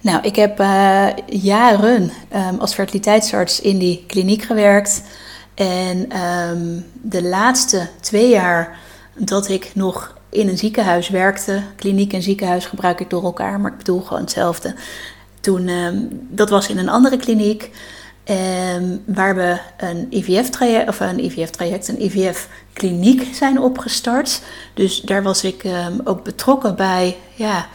Nou, 0.01 0.21
ik 0.21 0.35
heb 0.35 0.59
uh, 0.59 1.07
jaren 1.27 2.11
um, 2.35 2.59
als 2.59 2.73
fertiliteitsarts 2.73 3.61
in 3.61 3.77
die 3.77 4.03
kliniek 4.07 4.43
gewerkt. 4.43 5.01
En 5.53 6.19
um, 6.21 6.85
de 7.01 7.23
laatste 7.23 7.87
twee 7.99 8.29
jaar 8.29 8.77
dat 9.15 9.49
ik 9.49 9.71
nog 9.75 10.17
in 10.29 10.47
een 10.47 10.57
ziekenhuis 10.57 11.09
werkte, 11.09 11.61
kliniek 11.75 12.13
en 12.13 12.21
ziekenhuis 12.21 12.65
gebruik 12.65 12.99
ik 12.99 13.09
door 13.09 13.23
elkaar, 13.23 13.59
maar 13.59 13.71
ik 13.71 13.77
bedoel 13.77 14.01
gewoon 14.01 14.21
hetzelfde. 14.21 14.75
Toen, 15.39 15.67
um, 15.67 16.27
dat 16.29 16.49
was 16.49 16.69
in 16.69 16.77
een 16.77 16.89
andere 16.89 17.17
kliniek. 17.17 17.71
Um, 18.75 19.03
waar 19.05 19.35
we 19.35 19.57
een 19.77 20.07
IVF-traject, 20.09 20.89
of 20.89 20.99
een 20.99 21.23
IVF-traject, 21.23 21.87
een 21.87 22.03
IVF-kliniek 22.03 23.35
zijn 23.35 23.59
opgestart. 23.59 24.41
Dus 24.73 25.01
daar 25.01 25.23
was 25.23 25.43
ik 25.43 25.65
ook 26.03 26.23
betrokken 26.23 26.75
bij. 26.75 27.17
Ja, 27.35 27.67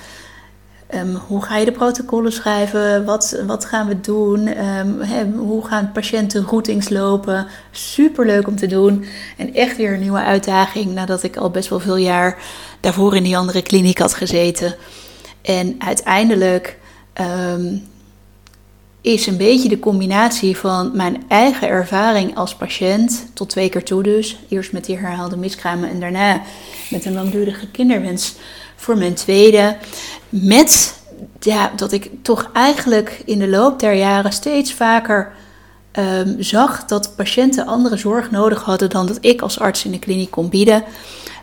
um, 0.95 1.14
hoe 1.14 1.42
ga 1.42 1.57
je 1.57 1.64
de 1.64 1.73
protocollen 1.73 2.33
schrijven? 2.33 3.04
Wat, 3.04 3.42
wat 3.47 3.64
gaan 3.64 3.87
we 3.87 4.00
doen? 4.00 4.47
He, 4.47 5.25
hoe 5.37 5.66
gaan 5.66 5.92
patiënten 5.92 6.45
routings 6.45 6.88
lopen? 6.88 7.47
Super 7.71 8.26
leuk 8.26 8.47
om 8.47 8.57
te 8.57 8.66
doen. 8.66 9.04
En 9.37 9.54
echt 9.54 9.76
weer 9.76 9.92
een 9.92 10.00
nieuwe 10.00 10.23
uitdaging 10.23 10.95
nadat 10.95 11.23
ik 11.23 11.37
al 11.37 11.50
best 11.50 11.68
wel 11.68 11.80
veel 11.80 11.97
jaar 11.97 12.38
daarvoor 12.80 13.16
in 13.16 13.23
die 13.23 13.37
andere 13.37 13.62
kliniek 13.62 13.99
had 13.99 14.14
gezeten. 14.14 14.75
En 15.42 15.75
uiteindelijk 15.78 16.78
is 19.00 19.26
een 19.26 19.37
beetje 19.37 19.68
de 19.68 19.78
combinatie 19.78 20.57
van 20.57 20.90
mijn 20.97 21.25
eigen 21.28 21.68
ervaring 21.68 22.37
als 22.37 22.54
patiënt, 22.54 23.26
tot 23.35 23.49
twee 23.49 23.68
keer 23.68 23.85
toe 23.85 24.02
dus. 24.02 24.38
Eerst 24.49 24.73
met 24.73 24.85
die 24.85 24.97
herhaalde 24.97 25.37
miskramen 25.37 25.90
en 25.90 26.00
daarna 26.00 26.42
met 26.90 27.04
een 27.04 27.14
langdurige 27.14 27.71
kinderwens 27.71 28.35
voor 28.78 28.99
mijn 28.99 29.14
tweede. 29.14 29.76
Met 30.28 31.00
ja, 31.40 31.73
dat 31.76 31.92
ik 31.92 32.11
toch 32.23 32.50
eigenlijk 32.52 33.23
in 33.25 33.38
de 33.38 33.49
loop 33.49 33.80
der 33.80 33.94
jaren 33.94 34.32
steeds 34.32 34.73
vaker 34.73 35.32
um, 35.92 36.37
zag 36.38 36.85
dat 36.85 37.16
patiënten 37.16 37.66
andere 37.66 37.97
zorg 37.97 38.30
nodig 38.30 38.62
hadden 38.62 38.90
dan 38.90 39.06
dat 39.06 39.18
ik 39.20 39.40
als 39.40 39.61
arts 39.61 39.85
in 39.85 39.90
de 39.90 39.99
kliniek 39.99 40.30
kon 40.30 40.49
bieden. 40.49 40.85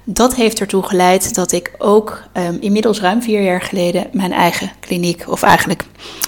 Dat 0.04 0.36
heeft 0.36 0.60
ertoe 0.60 0.84
geleid 0.84 1.36
dat 1.36 1.52
ik 1.52 1.72
ook 1.78 2.24
um, 2.34 2.58
inmiddels 2.60 3.00
ruim 3.00 3.22
vier 3.22 3.42
jaar 3.42 3.62
geleden 3.62 4.08
mijn 4.12 4.32
eigen 4.32 4.72
kliniek, 4.80 5.24
of 5.28 5.44
eigenlijk 5.44 5.84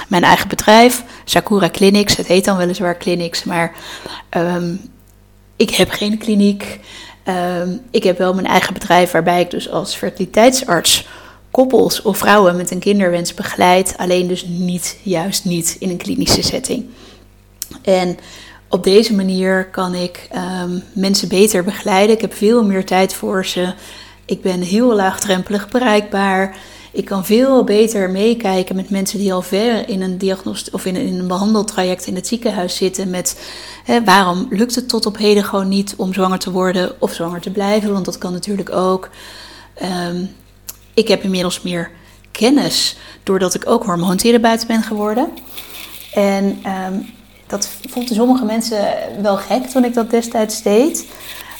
mijn 0.07 0.23
eigen 0.23 0.47
bedrijf, 0.47 1.03
Sakura 1.25 1.69
Clinics, 1.69 2.15
het 2.15 2.27
heet 2.27 2.45
dan 2.45 2.57
weliswaar 2.57 2.97
Clinics, 2.97 3.43
maar 3.43 3.75
um, 4.37 4.79
ik 5.55 5.69
heb 5.69 5.89
geen 5.89 6.17
kliniek. 6.17 6.79
Um, 7.29 7.81
ik 7.91 8.03
heb 8.03 8.17
wel 8.17 8.33
mijn 8.33 8.47
eigen 8.47 8.73
bedrijf 8.73 9.11
waarbij 9.11 9.41
ik 9.41 9.51
dus 9.51 9.69
als 9.69 9.95
fertiliteitsarts 9.95 11.07
koppels 11.51 12.01
of 12.01 12.17
vrouwen 12.17 12.55
met 12.55 12.71
een 12.71 12.79
kinderwens 12.79 13.33
begeleid, 13.33 13.93
alleen 13.97 14.27
dus 14.27 14.45
niet, 14.47 14.97
juist 15.03 15.45
niet 15.45 15.75
in 15.79 15.89
een 15.89 15.97
klinische 15.97 16.41
setting. 16.41 16.85
En 17.81 18.17
op 18.69 18.83
deze 18.83 19.13
manier 19.13 19.65
kan 19.65 19.93
ik 19.93 20.27
um, 20.63 20.83
mensen 20.93 21.27
beter 21.27 21.63
begeleiden. 21.63 22.15
Ik 22.15 22.21
heb 22.21 22.33
veel 22.33 22.63
meer 22.63 22.85
tijd 22.85 23.13
voor 23.13 23.45
ze. 23.45 23.73
Ik 24.25 24.41
ben 24.41 24.61
heel 24.61 24.95
laagdrempelig 24.95 25.67
bereikbaar. 25.67 26.57
Ik 26.91 27.05
kan 27.05 27.25
veel 27.25 27.63
beter 27.63 28.09
meekijken 28.09 28.75
met 28.75 28.89
mensen 28.89 29.19
die 29.19 29.33
al 29.33 29.41
ver 29.41 29.89
in 29.89 30.01
een 30.01 30.17
diagnost 30.17 30.71
of 30.71 30.85
in 30.85 30.95
een, 30.95 31.05
in 31.05 31.19
een 31.19 31.27
behandeltraject 31.27 32.05
in 32.05 32.15
het 32.15 32.27
ziekenhuis 32.27 32.75
zitten. 32.75 33.09
Met 33.09 33.39
hè, 33.83 34.03
waarom 34.03 34.47
lukt 34.49 34.75
het 34.75 34.89
tot 34.89 35.05
op 35.05 35.17
heden 35.17 35.43
gewoon 35.43 35.67
niet 35.67 35.93
om 35.97 36.13
zwanger 36.13 36.39
te 36.39 36.51
worden 36.51 37.01
of 37.01 37.13
zwanger 37.13 37.41
te 37.41 37.51
blijven? 37.51 37.93
Want 37.93 38.05
dat 38.05 38.17
kan 38.17 38.31
natuurlijk 38.31 38.71
ook. 38.71 39.09
Um, 40.07 40.29
ik 40.93 41.07
heb 41.07 41.23
inmiddels 41.23 41.61
meer 41.61 41.91
kennis 42.31 42.97
doordat 43.23 43.53
ik 43.53 43.69
ook 43.69 43.83
hormoontherapeut 43.83 44.67
ben 44.67 44.83
geworden. 44.83 45.29
En 46.13 46.43
um, 46.45 47.09
dat 47.47 47.69
voelden 47.89 48.15
sommige 48.15 48.45
mensen 48.45 48.87
wel 49.21 49.37
gek 49.37 49.65
toen 49.65 49.85
ik 49.85 49.93
dat 49.93 50.09
destijds 50.09 50.61
deed. 50.61 51.05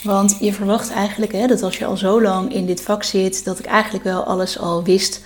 Want 0.04 0.38
je 0.40 0.54
verwacht 0.54 0.92
eigenlijk 0.92 1.32
hè, 1.32 1.48
dat 1.48 1.64
als 1.64 1.78
je 1.78 1.86
al 1.86 1.98
zo 1.98 2.22
lang 2.22 2.54
in 2.54 2.66
dit 2.66 2.82
vak 2.82 3.04
zit, 3.04 3.46
dat 3.46 3.60
ik 3.60 3.66
eigenlijk 3.66 4.04
wel 4.04 4.24
alles 4.24 4.60
al 4.60 4.84
wist 4.84 5.22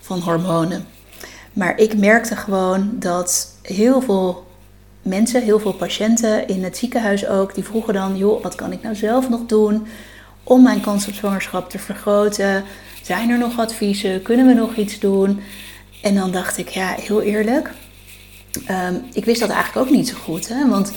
van 0.00 0.20
hormonen. 0.20 0.86
Maar 1.52 1.78
ik 1.78 1.96
merkte 1.96 2.36
gewoon 2.36 2.90
dat 2.92 3.58
heel 3.62 4.00
veel 4.00 4.46
mensen, 5.02 5.42
heel 5.42 5.60
veel 5.60 5.72
patiënten 5.72 6.48
in 6.48 6.64
het 6.64 6.76
ziekenhuis 6.76 7.26
ook, 7.26 7.54
die 7.54 7.64
vroegen 7.64 7.94
dan: 7.94 8.16
joh, 8.16 8.42
wat 8.42 8.54
kan 8.54 8.72
ik 8.72 8.82
nou 8.82 8.94
zelf 8.94 9.28
nog 9.28 9.46
doen 9.46 9.86
om 10.42 10.62
mijn 10.62 10.80
kans 10.80 11.08
op 11.08 11.14
zwangerschap 11.14 11.70
te 11.70 11.78
vergroten? 11.78 12.64
Zijn 13.02 13.30
er 13.30 13.38
nog 13.38 13.58
adviezen? 13.58 14.22
Kunnen 14.22 14.46
we 14.46 14.52
nog 14.52 14.76
iets 14.76 14.98
doen? 14.98 15.40
En 16.02 16.14
dan 16.14 16.30
dacht 16.30 16.58
ik, 16.58 16.68
ja, 16.68 16.94
heel 16.98 17.22
eerlijk, 17.22 17.70
Um, 18.70 19.04
ik 19.12 19.24
wist 19.24 19.40
dat 19.40 19.50
eigenlijk 19.50 19.86
ook 19.86 19.94
niet 19.94 20.08
zo 20.08 20.16
goed. 20.22 20.48
Hè? 20.48 20.68
Want 20.68 20.92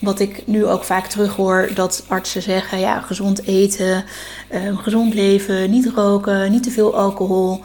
wat 0.00 0.20
ik 0.20 0.42
nu 0.46 0.66
ook 0.66 0.84
vaak 0.84 1.06
terughoor, 1.06 1.70
dat 1.74 2.04
artsen 2.08 2.42
zeggen: 2.42 2.78
ja, 2.78 3.00
gezond 3.00 3.46
eten, 3.46 4.04
um, 4.52 4.76
gezond 4.76 5.14
leven, 5.14 5.70
niet 5.70 5.90
roken, 5.94 6.50
niet 6.50 6.62
te 6.62 6.70
veel 6.70 6.96
alcohol. 6.96 7.62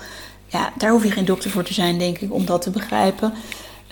Ja, 0.47 0.73
daar 0.77 0.91
hoef 0.91 1.03
je 1.03 1.11
geen 1.11 1.25
dokter 1.25 1.49
voor 1.49 1.63
te 1.63 1.73
zijn, 1.73 1.97
denk 1.97 2.17
ik, 2.17 2.33
om 2.33 2.45
dat 2.45 2.61
te 2.61 2.69
begrijpen. 2.69 3.33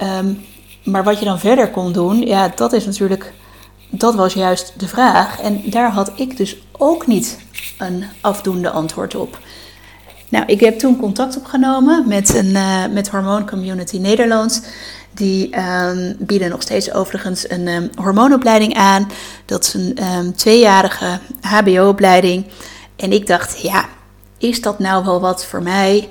Um, 0.03 0.39
maar 0.83 1.03
wat 1.03 1.19
je 1.19 1.25
dan 1.25 1.39
verder 1.39 1.69
kon 1.69 1.91
doen, 1.91 2.21
ja, 2.21 2.51
dat 2.55 2.73
is 2.73 2.85
natuurlijk. 2.85 3.33
Dat 3.89 4.15
was 4.15 4.33
juist 4.33 4.73
de 4.77 4.87
vraag. 4.87 5.41
En 5.41 5.61
daar 5.65 5.91
had 5.91 6.11
ik 6.15 6.37
dus 6.37 6.57
ook 6.77 7.07
niet 7.07 7.39
een 7.77 8.03
afdoende 8.21 8.69
antwoord 8.69 9.15
op. 9.15 9.39
Nou, 10.29 10.45
ik 10.45 10.59
heb 10.59 10.79
toen 10.79 10.97
contact 10.97 11.37
opgenomen 11.37 12.07
met, 12.07 12.35
een, 12.35 12.45
uh, 12.49 12.85
met 12.91 13.09
Hormoon 13.09 13.49
Community 13.49 13.97
Nederland. 13.97 14.67
Die 15.17 15.59
um, 15.59 16.15
bieden 16.19 16.49
nog 16.49 16.61
steeds 16.61 16.91
overigens 16.91 17.49
een 17.49 17.67
um, 17.67 17.89
hormoonopleiding 17.95 18.73
aan. 18.73 19.11
Dat 19.45 19.63
is 19.63 19.73
een 19.73 19.97
um, 20.03 20.35
tweejarige 20.35 21.19
HBO-opleiding. 21.41 22.45
En 22.95 23.11
ik 23.11 23.27
dacht, 23.27 23.61
ja, 23.61 23.85
is 24.37 24.61
dat 24.61 24.79
nou 24.79 25.05
wel 25.05 25.21
wat 25.21 25.45
voor 25.45 25.61
mij? 25.61 26.09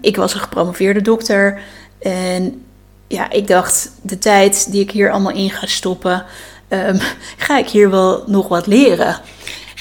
ik 0.00 0.16
was 0.16 0.34
een 0.34 0.40
gepromoveerde 0.40 1.02
dokter. 1.02 1.60
En 1.98 2.64
ja, 3.08 3.30
ik 3.30 3.46
dacht, 3.46 3.90
de 4.02 4.18
tijd 4.18 4.72
die 4.72 4.82
ik 4.82 4.90
hier 4.90 5.10
allemaal 5.10 5.32
in 5.32 5.50
ga 5.50 5.66
stoppen, 5.66 6.24
ga 7.46 7.58
ik 7.58 7.68
hier 7.68 7.90
wel 7.90 8.24
nog 8.26 8.48
wat 8.48 8.66
leren. 8.66 9.20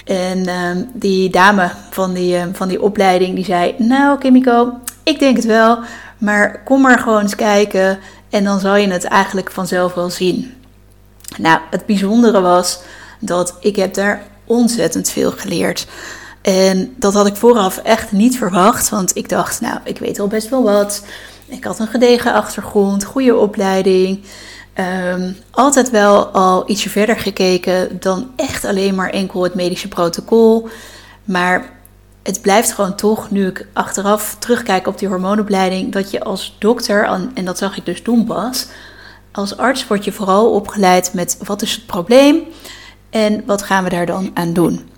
En 0.06 0.90
die 0.94 1.30
dame 1.30 1.72
van 1.90 2.14
die, 2.14 2.38
van 2.54 2.68
die 2.68 2.82
opleiding, 2.82 3.36
die 3.36 3.46
zei, 3.46 3.76
nou 3.78 4.18
Kimiko, 4.18 4.74
ik 5.04 5.20
denk 5.20 5.36
het 5.36 5.46
wel, 5.46 5.80
maar 6.18 6.64
kom 6.64 6.82
maar 6.82 7.00
gewoon 7.00 7.22
eens 7.22 7.36
kijken 7.36 8.00
en 8.30 8.44
dan 8.44 8.60
zal 8.60 8.76
je 8.76 8.88
het 8.88 9.04
eigenlijk 9.04 9.52
vanzelf 9.52 9.94
wel 9.94 10.10
zien. 10.10 10.54
Nou, 11.38 11.60
het 11.70 11.86
bijzondere 11.86 12.42
was 12.42 12.80
dat 13.20 13.58
ik 13.60 13.76
heb 13.76 13.94
daar 13.94 14.24
ontzettend 14.46 15.10
veel 15.10 15.32
geleerd. 15.32 15.88
En 16.42 16.94
dat 16.98 17.14
had 17.14 17.28
ik 17.28 17.36
vooraf 17.36 17.78
echt 17.78 18.12
niet 18.12 18.38
verwacht, 18.38 18.90
want 18.90 19.16
ik 19.16 19.30
dacht, 19.30 19.62
nou, 19.62 19.80
ik 19.84 19.98
weet 19.98 20.20
al 20.20 20.28
best 20.28 20.50
wel 20.50 20.64
wat. 20.64 21.04
Ik 21.46 21.64
had 21.64 21.80
een 21.80 21.88
gedegen 21.88 22.34
achtergrond, 22.34 23.04
goede 23.04 23.36
opleiding. 23.36 24.24
Um, 25.14 25.38
altijd 25.52 25.90
wel 25.90 26.28
al 26.28 26.70
ietsje 26.70 26.90
verder 26.90 27.18
gekeken 27.18 28.00
dan 28.00 28.32
echt 28.36 28.66
alleen 28.66 28.96
maar 28.96 29.10
enkel 29.10 29.44
het 29.44 29.56
medische 29.56 29.88
protocol. 29.88 30.70
Maar 31.24 31.70
het 32.26 32.42
blijft 32.42 32.72
gewoon 32.72 32.96
toch, 32.96 33.32
nu 33.32 33.48
ik 33.48 33.68
achteraf 33.74 34.36
terugkijk 34.40 34.88
op 34.88 34.98
die 34.98 35.08
hormoonopleiding, 35.08 35.92
dat 35.92 36.12
je 36.12 36.24
als 36.24 36.56
dokter, 36.60 37.04
en 37.34 37.46
dat 37.46 37.58
zag 37.58 37.78
ik 37.78 37.86
dus 37.86 38.02
toen 38.02 38.26
pas, 38.26 38.68
als 39.32 39.58
arts 39.58 39.88
word 39.88 40.06
je 40.06 40.12
vooral 40.12 40.52
opgeleid 40.52 41.14
met 41.14 41.38
wat 41.44 41.62
is 41.62 41.72
het 41.72 41.86
probleem 41.86 42.44
en 43.10 43.44
wat 43.46 43.62
gaan 43.62 43.84
we 43.84 43.90
daar 43.90 44.06
dan 44.06 44.32
aan 44.34 44.54
doen. 44.54 44.90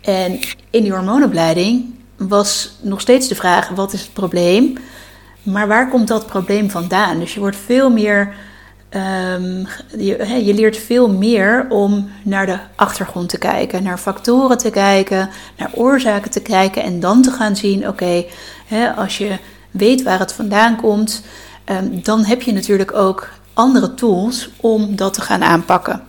En 0.00 0.38
in 0.70 0.82
die 0.82 0.92
hormoonopleiding 0.92 1.94
was 2.16 2.72
nog 2.80 3.00
steeds 3.00 3.28
de 3.28 3.34
vraag: 3.34 3.68
wat 3.68 3.92
is 3.92 4.00
het 4.00 4.12
probleem? 4.12 4.76
Maar 5.42 5.68
waar 5.68 5.88
komt 5.88 6.08
dat 6.08 6.26
probleem 6.26 6.70
vandaan? 6.70 7.18
Dus 7.18 7.34
je 7.34 7.40
wordt 7.40 7.56
veel 7.56 7.90
meer 7.90 8.34
Um, 8.94 9.66
je, 9.98 10.42
je, 10.44 10.54
leert 10.54 10.76
veel 10.76 11.10
meer 11.10 11.66
om 11.68 12.10
naar 12.22 12.46
de 12.46 12.58
achtergrond 12.76 13.28
te 13.28 13.38
kijken, 13.38 13.82
naar 13.82 13.98
factoren 13.98 14.58
te 14.58 14.70
kijken, 14.70 15.30
naar 15.56 15.70
oorzaken 15.74 16.30
te 16.30 16.40
kijken 16.40 16.82
en 16.82 17.00
dan 17.00 17.22
te 17.22 17.30
gaan 17.30 17.56
zien: 17.56 17.88
oké, 17.88 18.24
als 18.96 19.18
je 19.18 19.38
weet 19.70 20.02
waar 20.02 20.18
het 20.18 20.32
vandaan 20.32 20.76
komt, 20.76 21.22
um, 21.70 22.02
dan 22.02 22.24
heb 22.24 22.42
je 22.42 22.52
natuurlijk 22.52 22.94
ook 22.94 23.28
andere 23.52 23.94
tools 23.94 24.50
om 24.60 24.96
dat 24.96 25.14
te 25.14 25.20
gaan 25.20 25.42
aanpakken. 25.42 26.02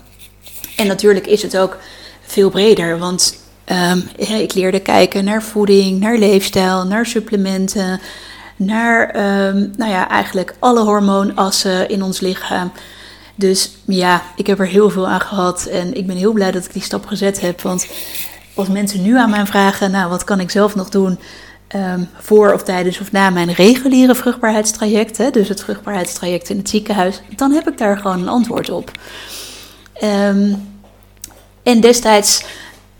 En 0.76 0.88
natuurlijk 0.88 1.28
is 1.28 1.42
het 1.42 1.58
ook 1.58 1.78
veel 2.22 2.50
breder, 2.50 3.00
want 3.00 3.42
Ehm, 3.72 4.00
ik 4.42 4.54
leerde 4.54 4.80
kijken 4.80 5.24
naar 5.24 5.44
voeding, 5.44 6.00
naar 6.00 6.18
leefstijl, 6.18 6.86
naar 6.86 7.06
supplementen, 7.06 8.00
naar 8.65 9.10
ehm, 9.10 9.68
nou 9.77 9.91
ja, 9.91 10.10
eigenlijk 10.10 10.56
alle 10.60 10.84
hormoonassen 10.84 11.89
in 11.89 12.03
ons 12.03 12.20
lichaam. 12.20 12.72
Dus 13.36 13.72
ja, 13.86 14.22
ik 14.36 14.48
heb 14.48 14.60
er 14.60 14.68
heel 14.68 14.89
veel 14.89 15.08
aan 15.08 15.22
gehad 15.22 15.65
en 15.65 15.94
ik 15.94 16.08
ben 16.08 16.15
heel 16.15 16.34
blij 16.34 16.51
dat 16.51 16.65
ik 16.65 16.74
die 16.74 16.82
stap 16.82 17.06
gezet 17.06 17.41
heb. 17.41 17.62
Want 17.62 17.88
als 18.53 18.68
mensen 18.68 19.01
nu 19.01 19.18
aan 19.18 19.30
mij 19.30 19.46
vragen, 19.46 19.91
nou 19.91 20.10
wat 20.10 20.24
kan 20.24 20.39
ik 20.39 20.50
zelf 20.50 20.75
nog 20.75 20.89
doen 20.89 21.20
um, 21.75 22.10
voor 22.18 22.53
of 22.53 22.63
tijdens 22.63 23.00
of 23.00 23.12
na 23.12 23.30
mijn 23.30 23.53
reguliere 23.53 24.15
vruchtbaarheidstraject, 24.15 25.18
hè, 25.18 25.30
dus 25.30 25.48
het 25.48 25.63
vruchtbaarheidstraject 25.63 26.50
in 26.50 26.58
het 26.58 26.70
ziekenhuis, 26.70 27.22
dan 27.36 27.51
heb 27.51 27.70
ik 27.70 27.77
daar 27.77 27.98
gewoon 27.98 28.20
een 28.20 28.27
antwoord 28.27 28.70
op. 28.70 28.91
Um, 30.03 30.70
en 31.63 31.82
destijds, 31.82 32.44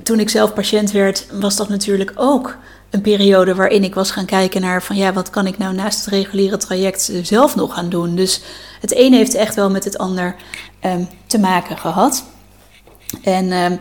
toen 0.04 0.20
ik 0.20 0.30
zelf 0.30 0.54
patiënt 0.54 0.92
werd, 0.92 1.26
was 1.32 1.56
dat 1.56 1.70
natuurlijk 1.70 2.12
ook 2.16 2.58
een 2.92 3.02
periode 3.02 3.56
waarin 3.56 3.84
ik 3.84 3.96
was 3.96 4.12
gaan 4.12 4.26
kijken 4.26 4.62
naar 4.62 4.84
van 4.84 4.96
ja, 4.96 5.14
wat 5.14 5.30
kan 5.30 5.48
ik 5.48 5.58
nou 5.58 5.74
naast 5.74 6.06
het 6.06 6.14
reguliere 6.14 6.58
traject 6.58 7.12
zelf 7.22 7.56
nog 7.56 7.74
gaan 7.74 7.90
doen. 7.90 8.16
Dus 8.16 8.42
het 8.80 8.96
een 8.96 9.14
heeft 9.14 9.34
echt 9.34 9.56
wel 9.56 9.70
met 9.70 9.84
het 9.84 9.98
ander 9.98 10.36
um, 10.86 11.08
te 11.28 11.40
maken 11.40 11.78
gehad. 11.78 12.24
En 13.24 13.52
um, 13.52 13.80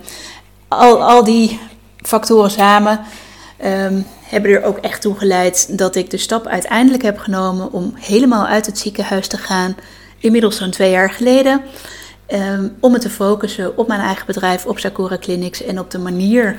al, 0.69 1.03
al 1.03 1.25
die 1.25 1.61
factoren 1.97 2.51
samen 2.51 3.01
um, 3.65 4.07
hebben 4.23 4.51
er 4.51 4.65
ook 4.65 4.79
echt 4.79 5.01
toe 5.01 5.19
geleid 5.19 5.79
dat 5.79 5.97
ik 5.97 6.11
de 6.11 6.17
stap 6.17 6.47
uiteindelijk 6.47 7.03
heb 7.03 7.19
genomen 7.19 7.73
om 7.73 7.93
helemaal 7.97 8.47
uit 8.47 8.67
het 8.67 8.79
ziekenhuis 8.79 9.29
te 9.29 9.39
gaan. 9.39 9.77
Inmiddels 10.19 10.57
zo'n 10.57 10.71
twee 10.71 10.91
jaar 10.91 11.11
geleden. 11.11 11.61
Om 12.81 12.93
me 12.93 12.99
te 12.99 13.11
focussen 13.11 13.77
op 13.77 13.89
mijn 13.89 14.01
eigen 14.01 14.27
bedrijf, 14.27 14.67
op 14.67 14.79
Sakura 14.79 15.19
Clinics 15.19 15.63
en 15.63 15.79
op 15.79 15.91
de 15.91 15.99
manier 15.99 16.57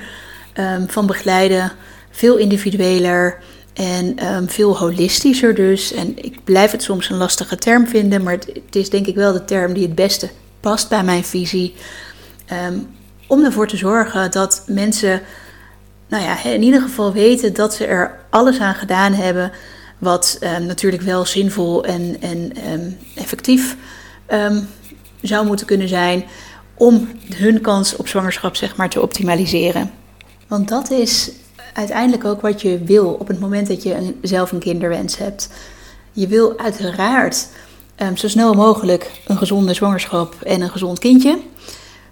van 0.87 1.05
begeleiden. 1.05 1.71
Veel 2.11 2.37
individueler 2.37 3.37
en 3.73 4.33
um, 4.33 4.49
veel 4.49 4.77
holistischer 4.77 5.55
dus. 5.55 5.93
En 5.93 6.23
ik 6.23 6.43
blijf 6.43 6.71
het 6.71 6.83
soms 6.83 7.09
een 7.09 7.17
lastige 7.17 7.55
term 7.55 7.87
vinden, 7.87 8.23
maar 8.23 8.33
het, 8.33 8.75
is 8.75 8.89
denk 8.89 9.07
ik 9.07 9.15
wel 9.15 9.33
de 9.33 9.45
term 9.45 9.73
die 9.73 9.83
het 9.83 9.95
beste 9.95 10.29
past 10.59 10.89
bij 10.89 11.03
mijn 11.03 11.23
visie. 11.23 11.73
om 13.27 13.43
ervoor 13.43 13.67
te 13.67 13.77
zorgen 13.77 14.31
dat 14.31 14.63
mensen, 14.67 15.21
nou 16.07 16.23
ja, 16.23 16.43
in 16.43 16.63
ieder 16.63 16.81
geval 16.81 17.13
weten 17.13 17.53
dat 17.53 17.73
ze 17.73 17.85
er 17.85 18.19
alles 18.29 18.59
aan 18.59 18.75
gedaan 18.75 19.13
hebben. 19.13 19.51
Wat 19.97 20.39
natuurlijk 20.59 21.01
wel 21.01 21.25
zinvol 21.25 21.85
en, 21.85 22.17
en 22.21 22.51
effectief 23.15 23.75
zou 25.21 25.45
moeten 25.45 25.65
kunnen 25.65 25.87
zijn 25.87 26.23
om 26.81 27.07
hun 27.35 27.61
kans 27.61 27.95
op 27.95 28.07
zwangerschap 28.07 28.55
zeg 28.55 28.75
maar, 28.75 28.89
te 28.89 29.01
optimaliseren. 29.01 29.91
Want 30.47 30.67
dat 30.67 30.91
is 30.91 31.31
uiteindelijk 31.73 32.25
ook 32.25 32.41
wat 32.41 32.61
je 32.61 32.83
wil 32.83 33.07
op 33.19 33.27
het 33.27 33.39
moment 33.39 33.67
dat 33.67 33.83
je 33.83 33.95
een, 33.95 34.19
zelf 34.21 34.51
een 34.51 34.59
kinderwens 34.59 35.17
hebt. 35.17 35.49
Je 36.11 36.27
wil 36.27 36.57
uiteraard 36.57 37.47
um, 37.97 38.17
zo 38.17 38.27
snel 38.27 38.53
mogelijk 38.53 39.11
een 39.27 39.37
gezonde 39.37 39.73
zwangerschap 39.73 40.41
en 40.41 40.61
een 40.61 40.69
gezond 40.69 40.99
kindje. 40.99 41.39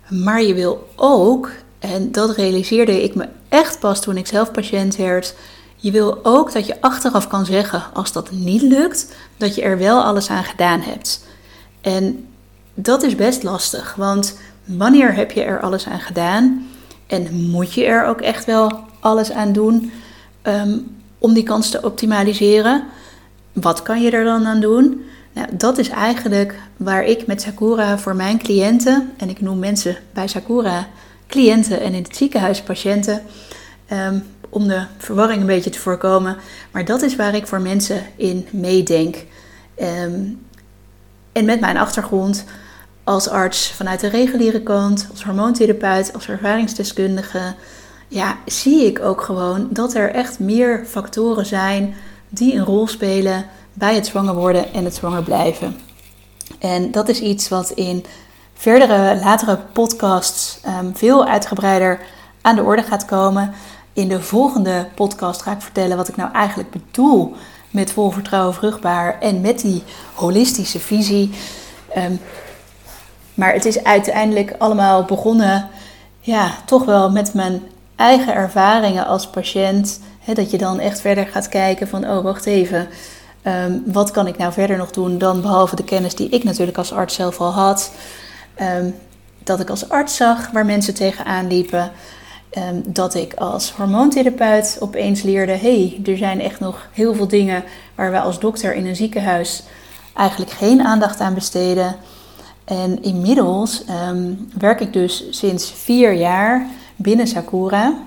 Maar 0.09 0.41
je 0.41 0.53
wil 0.53 0.89
ook, 0.95 1.51
en 1.79 2.11
dat 2.11 2.35
realiseerde 2.35 3.03
ik 3.03 3.15
me 3.15 3.27
echt 3.49 3.79
pas 3.79 4.01
toen 4.01 4.17
ik 4.17 4.27
zelf 4.27 4.51
patiënt 4.51 4.95
werd. 4.95 5.35
Je 5.75 5.91
wil 5.91 6.19
ook 6.23 6.53
dat 6.53 6.67
je 6.67 6.81
achteraf 6.81 7.27
kan 7.27 7.45
zeggen, 7.45 7.83
als 7.93 8.11
dat 8.11 8.31
niet 8.31 8.61
lukt, 8.61 9.15
dat 9.37 9.55
je 9.55 9.61
er 9.61 9.77
wel 9.77 10.03
alles 10.03 10.29
aan 10.29 10.43
gedaan 10.43 10.81
hebt. 10.81 11.25
En 11.81 12.27
dat 12.73 13.03
is 13.03 13.15
best 13.15 13.43
lastig, 13.43 13.95
want 13.95 14.37
wanneer 14.65 15.15
heb 15.15 15.31
je 15.31 15.43
er 15.43 15.61
alles 15.61 15.87
aan 15.87 15.99
gedaan? 15.99 16.67
En 17.07 17.49
moet 17.49 17.73
je 17.73 17.85
er 17.85 18.05
ook 18.05 18.21
echt 18.21 18.45
wel 18.45 18.79
alles 18.99 19.31
aan 19.31 19.53
doen 19.53 19.91
ehm, 20.41 20.77
om 21.17 21.33
die 21.33 21.43
kans 21.43 21.69
te 21.69 21.81
optimaliseren? 21.81 22.83
Wat 23.53 23.81
kan 23.81 24.01
je 24.01 24.11
er 24.11 24.23
dan 24.23 24.45
aan 24.45 24.59
doen? 24.59 25.03
Nou, 25.33 25.47
dat 25.51 25.77
is 25.77 25.89
eigenlijk 25.89 26.55
waar 26.77 27.03
ik 27.03 27.27
met 27.27 27.41
Sakura 27.41 27.97
voor 27.97 28.15
mijn 28.15 28.37
cliënten, 28.37 29.11
en 29.17 29.29
ik 29.29 29.41
noem 29.41 29.59
mensen 29.59 29.97
bij 30.13 30.27
Sakura 30.27 30.87
cliënten 31.27 31.81
en 31.81 31.93
in 31.93 32.03
het 32.03 32.15
ziekenhuis 32.15 32.61
patiënten, 32.61 33.21
um, 33.91 34.23
om 34.49 34.67
de 34.67 34.85
verwarring 34.97 35.41
een 35.41 35.47
beetje 35.47 35.69
te 35.69 35.79
voorkomen. 35.79 36.37
Maar 36.71 36.85
dat 36.85 37.01
is 37.01 37.15
waar 37.15 37.35
ik 37.35 37.47
voor 37.47 37.61
mensen 37.61 38.01
in 38.15 38.47
meedenk. 38.51 39.25
Um, 39.81 40.47
en 41.31 41.45
met 41.45 41.59
mijn 41.59 41.77
achtergrond 41.77 42.43
als 43.03 43.27
arts 43.27 43.71
vanuit 43.71 43.99
de 43.99 44.07
reguliere 44.07 44.61
kant, 44.61 45.07
als 45.11 45.23
hormoontherapeut, 45.23 46.13
als 46.13 46.29
ervaringsdeskundige, 46.29 47.55
ja, 48.09 48.37
zie 48.45 48.85
ik 48.85 48.99
ook 48.99 49.21
gewoon 49.21 49.67
dat 49.71 49.93
er 49.93 50.11
echt 50.11 50.39
meer 50.39 50.85
factoren 50.85 51.45
zijn 51.45 51.95
die 52.29 52.55
een 52.55 52.65
rol 52.65 52.87
spelen 52.87 53.45
bij 53.73 53.95
het 53.95 54.05
zwanger 54.05 54.35
worden 54.35 54.73
en 54.73 54.83
het 54.83 54.95
zwanger 54.95 55.23
blijven. 55.23 55.77
En 56.59 56.91
dat 56.91 57.09
is 57.09 57.21
iets 57.21 57.49
wat 57.49 57.69
in 57.69 58.05
verdere, 58.53 59.19
latere 59.23 59.59
podcasts 59.73 60.59
um, 60.67 60.95
veel 60.95 61.25
uitgebreider 61.25 61.99
aan 62.41 62.55
de 62.55 62.63
orde 62.63 62.83
gaat 62.83 63.05
komen. 63.05 63.53
In 63.93 64.07
de 64.07 64.21
volgende 64.21 64.87
podcast 64.95 65.41
ga 65.41 65.51
ik 65.51 65.61
vertellen 65.61 65.97
wat 65.97 66.07
ik 66.07 66.15
nou 66.15 66.31
eigenlijk 66.31 66.69
bedoel 66.69 67.35
met 67.69 67.91
vol 67.91 68.11
vertrouwen 68.11 68.53
vruchtbaar 68.53 69.19
en 69.19 69.41
met 69.41 69.61
die 69.61 69.83
holistische 70.13 70.79
visie. 70.79 71.31
Um, 71.97 72.19
maar 73.33 73.53
het 73.53 73.65
is 73.65 73.83
uiteindelijk 73.83 74.55
allemaal 74.57 75.03
begonnen, 75.03 75.69
ja, 76.19 76.51
toch 76.65 76.85
wel 76.85 77.11
met 77.11 77.33
mijn 77.33 77.61
eigen 77.99 78.33
ervaringen 78.33 79.05
als 79.05 79.27
patiënt. 79.27 79.99
Hè, 80.19 80.33
dat 80.33 80.51
je 80.51 80.57
dan 80.57 80.79
echt 80.79 81.01
verder 81.01 81.27
gaat 81.27 81.49
kijken 81.49 81.87
van, 81.87 82.09
oh 82.09 82.23
wacht 82.23 82.45
even, 82.45 82.87
ehm, 83.41 83.77
wat 83.85 84.11
kan 84.11 84.27
ik 84.27 84.37
nou 84.37 84.53
verder 84.53 84.77
nog 84.77 84.91
doen 84.91 85.17
dan 85.17 85.41
behalve 85.41 85.75
de 85.75 85.83
kennis 85.83 86.15
die 86.15 86.29
ik 86.29 86.43
natuurlijk 86.43 86.77
als 86.77 86.91
arts 86.91 87.15
zelf 87.15 87.39
al 87.39 87.51
had. 87.51 87.91
Um, 88.61 88.95
dat 89.43 89.59
ik 89.59 89.69
als 89.69 89.89
arts 89.89 90.15
zag 90.15 90.51
waar 90.51 90.65
mensen 90.65 90.93
tegenaan 90.93 91.47
liepen. 91.47 91.91
Um, 92.57 92.83
dat 92.85 93.15
ik 93.15 93.33
als 93.33 93.71
hormoontherapeut 93.71 94.77
opeens 94.79 95.21
leerde: 95.21 95.51
hey, 95.51 96.01
er 96.05 96.17
zijn 96.17 96.41
echt 96.41 96.59
nog 96.59 96.87
heel 96.91 97.15
veel 97.15 97.27
dingen 97.27 97.63
waar 97.95 98.11
we 98.11 98.19
als 98.19 98.39
dokter 98.39 98.73
in 98.75 98.85
een 98.85 98.95
ziekenhuis 98.95 99.63
eigenlijk 100.13 100.51
geen 100.51 100.81
aandacht 100.81 101.19
aan 101.19 101.33
besteden. 101.33 101.95
En 102.65 103.03
inmiddels 103.03 103.85
ehm, 103.85 104.33
werk 104.57 104.79
ik 104.81 104.93
dus 104.93 105.23
sinds 105.29 105.71
vier 105.71 106.13
jaar 106.13 106.67
binnen 107.01 107.27
Sakura. 107.27 107.97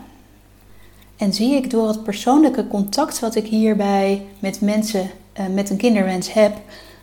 En 1.16 1.32
zie 1.32 1.54
ik 1.54 1.70
door 1.70 1.88
het 1.88 2.02
persoonlijke 2.02 2.68
contact 2.68 3.20
wat 3.20 3.34
ik 3.34 3.46
hierbij 3.46 4.26
met 4.38 4.60
mensen 4.60 5.10
uh, 5.40 5.46
met 5.46 5.70
een 5.70 5.76
kinderwens 5.76 6.32
heb, 6.32 6.56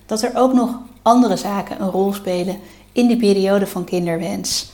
dat 0.06 0.22
er 0.22 0.32
ook 0.36 0.54
nog 0.54 0.80
andere 1.02 1.38
zaken 1.38 1.82
een 1.82 1.90
rol 1.90 2.14
spelen 2.14 2.58
in 2.92 3.08
de 3.08 3.18
periode 3.18 3.68
van 3.68 3.84
kinderwens. 3.84 4.72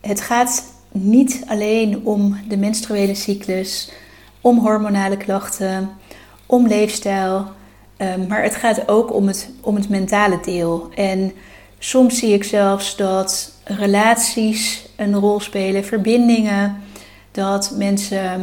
Het 0.00 0.20
gaat 0.20 0.64
niet 0.92 1.42
alleen 1.46 2.00
om 2.04 2.36
de 2.48 2.56
menstruele 2.56 3.14
cyclus, 3.14 3.90
om 4.40 4.58
hormonale 4.58 5.16
klachten, 5.16 5.90
om 6.46 6.66
leefstijl, 6.66 7.46
um, 7.96 8.26
maar 8.26 8.42
het 8.42 8.54
gaat 8.54 8.88
ook 8.88 9.14
om 9.14 9.26
het, 9.26 9.50
om 9.60 9.74
het 9.74 9.88
mentale 9.88 10.38
deel. 10.42 10.88
En 10.94 11.32
Soms 11.84 12.18
zie 12.18 12.32
ik 12.32 12.44
zelfs 12.44 12.96
dat 12.96 13.51
relaties 13.64 14.86
een 14.96 15.14
rol 15.14 15.40
spelen, 15.40 15.84
verbindingen, 15.84 16.76
dat 17.30 17.74
mensen 17.76 18.34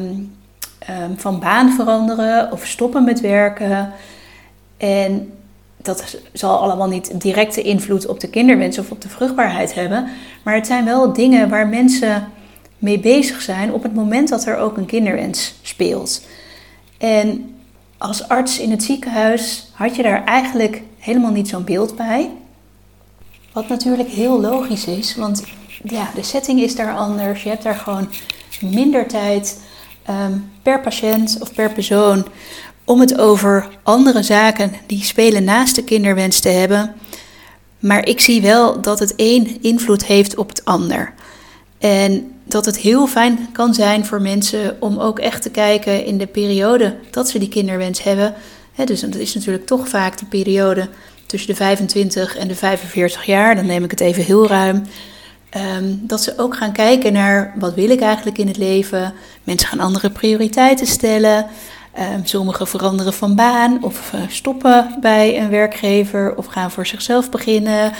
um, 0.89 1.17
van 1.17 1.39
baan 1.39 1.71
veranderen 1.71 2.51
of 2.51 2.65
stoppen 2.65 3.03
met 3.03 3.21
werken. 3.21 3.91
En 4.77 5.33
dat 5.77 6.17
zal 6.33 6.57
allemaal 6.57 6.87
niet 6.87 7.21
directe 7.21 7.61
invloed 7.61 8.07
op 8.07 8.19
de 8.19 8.29
kinderwens 8.29 8.79
of 8.79 8.91
op 8.91 9.01
de 9.01 9.09
vruchtbaarheid 9.09 9.73
hebben. 9.73 10.07
Maar 10.43 10.55
het 10.55 10.67
zijn 10.67 10.85
wel 10.85 11.13
dingen 11.13 11.49
waar 11.49 11.67
mensen 11.67 12.27
mee 12.77 12.99
bezig 12.99 13.41
zijn 13.41 13.73
op 13.73 13.83
het 13.83 13.95
moment 13.95 14.29
dat 14.29 14.45
er 14.45 14.57
ook 14.57 14.77
een 14.77 14.85
kinderwens 14.85 15.55
speelt. 15.61 16.25
En 16.97 17.55
als 17.97 18.27
arts 18.27 18.59
in 18.59 18.71
het 18.71 18.83
ziekenhuis 18.83 19.71
had 19.73 19.95
je 19.95 20.03
daar 20.03 20.23
eigenlijk 20.23 20.81
helemaal 20.97 21.31
niet 21.31 21.47
zo'n 21.47 21.63
beeld 21.63 21.95
bij. 21.95 22.29
Wat 23.53 23.67
natuurlijk 23.67 24.09
heel 24.09 24.41
logisch 24.41 24.85
is, 24.85 25.15
want 25.15 25.43
ja, 25.83 26.11
de 26.15 26.23
setting 26.23 26.61
is 26.61 26.75
daar 26.75 26.95
anders. 26.95 27.43
Je 27.43 27.49
hebt 27.49 27.63
daar 27.63 27.75
gewoon 27.75 28.09
minder 28.61 29.07
tijd 29.07 29.59
ehm, 30.05 30.33
per 30.61 30.81
patiënt 30.81 31.37
of 31.41 31.53
per 31.53 31.71
persoon 31.71 32.25
om 32.83 32.99
het 32.99 33.17
over 33.19 33.67
andere 33.83 34.23
zaken 34.23 34.73
die 34.85 35.03
spelen 35.03 35.43
naast 35.43 35.75
de 35.75 35.83
kinderwens 35.83 36.39
te 36.39 36.49
hebben. 36.49 36.95
Maar 37.79 38.07
ik 38.07 38.19
zie 38.19 38.41
wel 38.41 38.81
dat 38.81 38.99
het 38.99 39.13
een 39.15 39.57
invloed 39.61 40.05
heeft 40.05 40.35
op 40.35 40.49
het 40.49 40.65
ander. 40.65 41.13
En 41.77 42.31
dat 42.43 42.65
het 42.65 42.77
heel 42.77 43.07
fijn 43.07 43.49
kan 43.51 43.73
zijn 43.73 44.05
voor 44.05 44.21
mensen 44.21 44.77
om 44.79 44.99
ook 44.99 45.19
echt 45.19 45.41
te 45.41 45.49
kijken 45.49 46.05
in 46.05 46.17
de 46.17 46.27
periode 46.27 46.95
dat 47.11 47.29
ze 47.29 47.39
die 47.39 47.49
kinderwens 47.49 48.03
hebben. 48.03 48.33
dus 48.85 49.01
dat 49.01 49.15
is 49.15 49.33
natuurlijk 49.33 49.65
toch 49.65 49.87
vaak 49.89 50.17
de 50.17 50.25
periode 50.25 50.89
tussen 51.29 51.49
de 51.49 51.55
25 51.55 52.37
en 52.37 52.47
de 52.47 52.55
45 52.55 53.25
jaar, 53.25 53.55
dan 53.55 53.65
neem 53.65 53.83
ik 53.83 53.91
het 53.91 53.99
even 53.99 54.23
heel 54.23 54.47
ruim. 54.47 54.83
Ehm, 55.49 55.93
dat 55.99 56.23
ze 56.23 56.33
ook 56.37 56.55
gaan 56.55 56.71
kijken 56.71 57.13
naar 57.13 57.53
wat 57.55 57.73
wil 57.73 57.89
ik 57.89 58.01
eigenlijk 58.01 58.37
in 58.37 58.47
het 58.47 58.57
leven. 58.57 59.13
Mensen 59.43 59.67
gaan 59.67 59.79
andere 59.79 60.09
prioriteiten 60.09 60.87
stellen. 60.87 61.45
Um, 62.13 62.25
sommigen 62.25 62.67
veranderen 62.67 63.13
van 63.13 63.35
baan 63.35 63.83
of 63.83 64.11
uh, 64.15 64.21
stoppen 64.27 64.95
bij 65.01 65.39
een 65.39 65.49
werkgever 65.49 66.35
of 66.35 66.45
gaan 66.45 66.71
voor 66.71 66.85
zichzelf 66.85 67.29
beginnen 67.29 67.91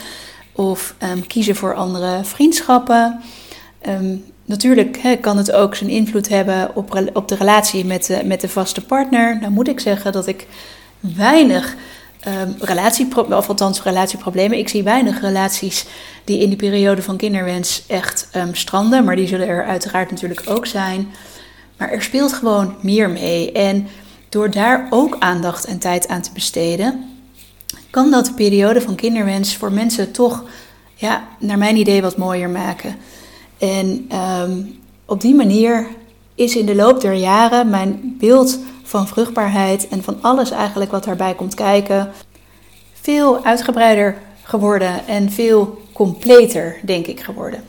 of 0.52 0.96
um, 1.04 1.28
kiezen 1.28 1.56
voor 1.56 1.76
andere 1.76 2.24
vriendschappen. 2.24 3.20
natuurlijk 4.46 5.18
kan 5.22 5.38
het 5.38 5.52
ook 5.52 5.76
zijn 5.76 5.90
invloed 5.90 6.30
hebben 6.30 6.76
op, 6.76 7.10
op 7.14 7.28
de 7.28 7.36
relatie 7.36 7.86
met 7.86 8.06
de, 8.06 8.22
met 8.26 8.42
de 8.42 8.50
vaste 8.50 8.86
partner. 8.86 9.38
Nou 9.40 9.52
moet 9.52 9.68
ik 9.68 9.80
zeggen 9.80 10.12
dat 10.12 10.28
ik 10.28 10.48
weinig 11.00 11.76
um, 12.28 12.56
relatiepro 12.60 13.22
of 13.22 13.50
althans 13.50 13.84
relatieproblemen. 13.84 14.58
Ik 14.58 14.70
zie 14.70 14.84
weinig 14.84 15.22
relaties 15.22 15.86
die 16.24 16.42
in 16.42 16.48
die 16.48 16.58
periode 16.58 17.02
van 17.02 17.18
kinderwens 17.18 17.84
echt 17.88 18.30
um, 18.36 18.56
stranden. 18.56 19.04
Maar 19.04 19.16
die 19.16 19.28
zullen 19.28 19.48
er 19.48 19.66
uiteraard 19.66 20.12
natuurlijk 20.12 20.42
ook 20.46 20.66
zijn. 20.66 21.12
Maar 21.78 21.92
er 21.92 22.02
speelt 22.02 22.34
gewoon 22.34 22.76
meer 22.82 23.10
mee. 23.10 23.52
En 23.52 23.88
door 24.30 24.52
daar 24.52 24.88
ook 24.90 25.16
aandacht 25.20 25.66
en 25.66 25.80
tijd 25.80 26.08
aan 26.08 26.22
te 26.22 26.32
besteden, 26.34 27.06
kan 27.90 28.12
dat 28.12 28.26
de 28.26 28.34
periode 28.34 28.82
van 28.82 28.96
kinderwens 28.96 29.56
voor 29.56 29.72
mensen 29.72 30.12
toch, 30.12 30.44
ja, 30.96 31.28
naar 31.40 31.58
mijn 31.58 31.76
idee, 31.76 32.02
wat 32.02 32.18
mooier 32.18 32.50
maken. 32.50 32.96
En 33.58 34.10
um, 34.42 34.80
op 35.06 35.22
die 35.22 35.36
manier 35.36 35.88
is 36.40 36.56
in 36.56 36.66
de 36.66 36.76
loop 36.76 37.02
der 37.02 37.14
jaren 37.14 37.70
mijn 37.70 38.16
beeld 38.20 38.60
van 38.84 39.08
vruchtbaarheid 39.08 39.88
en 39.88 40.04
van 40.04 40.18
alles 40.22 40.52
eigenlijk 40.52 40.92
wat 40.92 41.04
daarbij 41.04 41.36
komt 41.36 41.54
kijken, 41.54 42.12
veel 42.94 43.44
uitgebreider 43.46 44.18
geworden 44.44 45.08
en 45.08 45.32
veel 45.32 45.82
completer, 45.94 46.80
denk 46.82 47.08
ik, 47.08 47.20
geworden. 47.20 47.64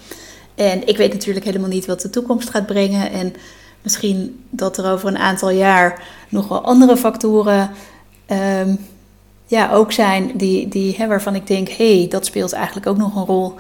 En 0.55 0.89
ik 0.89 0.97
weet 0.97 1.13
natuurlijk 1.13 1.45
helemaal 1.45 1.69
niet 1.69 1.87
wat 1.87 2.01
de 2.01 2.11
toekomst 2.11 2.51
gaat 2.51 2.67
brengen. 2.67 3.11
En 3.11 3.35
misschien 3.83 4.45
dat 4.51 4.79
er 4.79 4.93
over 4.93 5.09
een 5.09 5.19
aantal 5.19 5.51
jaar 5.51 6.03
nog 6.29 6.49
wel 6.49 6.65
andere 6.65 6.97
factoren 6.97 7.71
um, 8.27 8.79
ja, 9.47 9.73
ook 9.73 9.93
zijn 9.93 10.31
die, 10.37 10.69
die, 10.69 10.95
hè, 10.97 11.07
waarvan 11.07 11.35
ik 11.35 11.47
denk, 11.47 11.69
hé, 11.69 11.99
hey, 11.99 12.09
dat 12.09 12.27
speelt 12.27 12.53
eigenlijk 12.53 12.87
ook 12.87 12.97
nog 12.97 13.17
een 13.17 13.25
rol. 13.25 13.55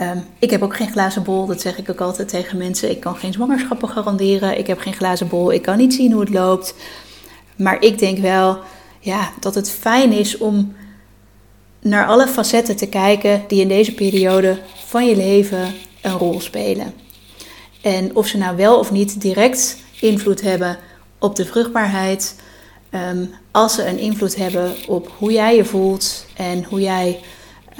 Um, 0.00 0.24
ik 0.38 0.50
heb 0.50 0.62
ook 0.62 0.76
geen 0.76 0.90
glazen 0.90 1.22
bol, 1.22 1.46
dat 1.46 1.60
zeg 1.60 1.78
ik 1.78 1.90
ook 1.90 2.00
altijd 2.00 2.28
tegen 2.28 2.58
mensen. 2.58 2.90
Ik 2.90 3.00
kan 3.00 3.16
geen 3.16 3.32
zwangerschappen 3.32 3.88
garanderen. 3.88 4.58
Ik 4.58 4.66
heb 4.66 4.78
geen 4.78 4.94
glazen 4.94 5.28
bol, 5.28 5.52
ik 5.52 5.62
kan 5.62 5.76
niet 5.76 5.94
zien 5.94 6.12
hoe 6.12 6.20
het 6.20 6.30
loopt. 6.30 6.74
Maar 7.56 7.82
ik 7.82 7.98
denk 7.98 8.18
wel 8.18 8.58
ja, 9.00 9.32
dat 9.40 9.54
het 9.54 9.70
fijn 9.70 10.12
is 10.12 10.38
om 10.38 10.74
naar 11.80 12.06
alle 12.06 12.26
facetten 12.26 12.76
te 12.76 12.88
kijken 12.88 13.44
die 13.48 13.60
in 13.60 13.68
deze 13.68 13.94
periode 13.94 14.58
van 14.86 15.06
je 15.06 15.16
leven 15.16 15.74
een 16.02 16.18
rol 16.18 16.40
spelen. 16.40 16.94
En 17.82 18.16
of 18.16 18.26
ze 18.26 18.38
nou 18.38 18.56
wel 18.56 18.78
of 18.78 18.90
niet 18.90 19.20
direct 19.20 19.76
invloed 20.00 20.40
hebben 20.40 20.78
op 21.18 21.36
de 21.36 21.46
vruchtbaarheid. 21.46 22.36
Um, 22.94 23.34
als 23.50 23.74
ze 23.74 23.86
een 23.86 23.98
invloed 23.98 24.36
hebben 24.36 24.74
op 24.86 25.12
hoe 25.18 25.32
jij 25.32 25.56
je 25.56 25.64
voelt 25.64 26.26
en 26.36 26.64
hoe 26.64 26.80
jij 26.80 27.20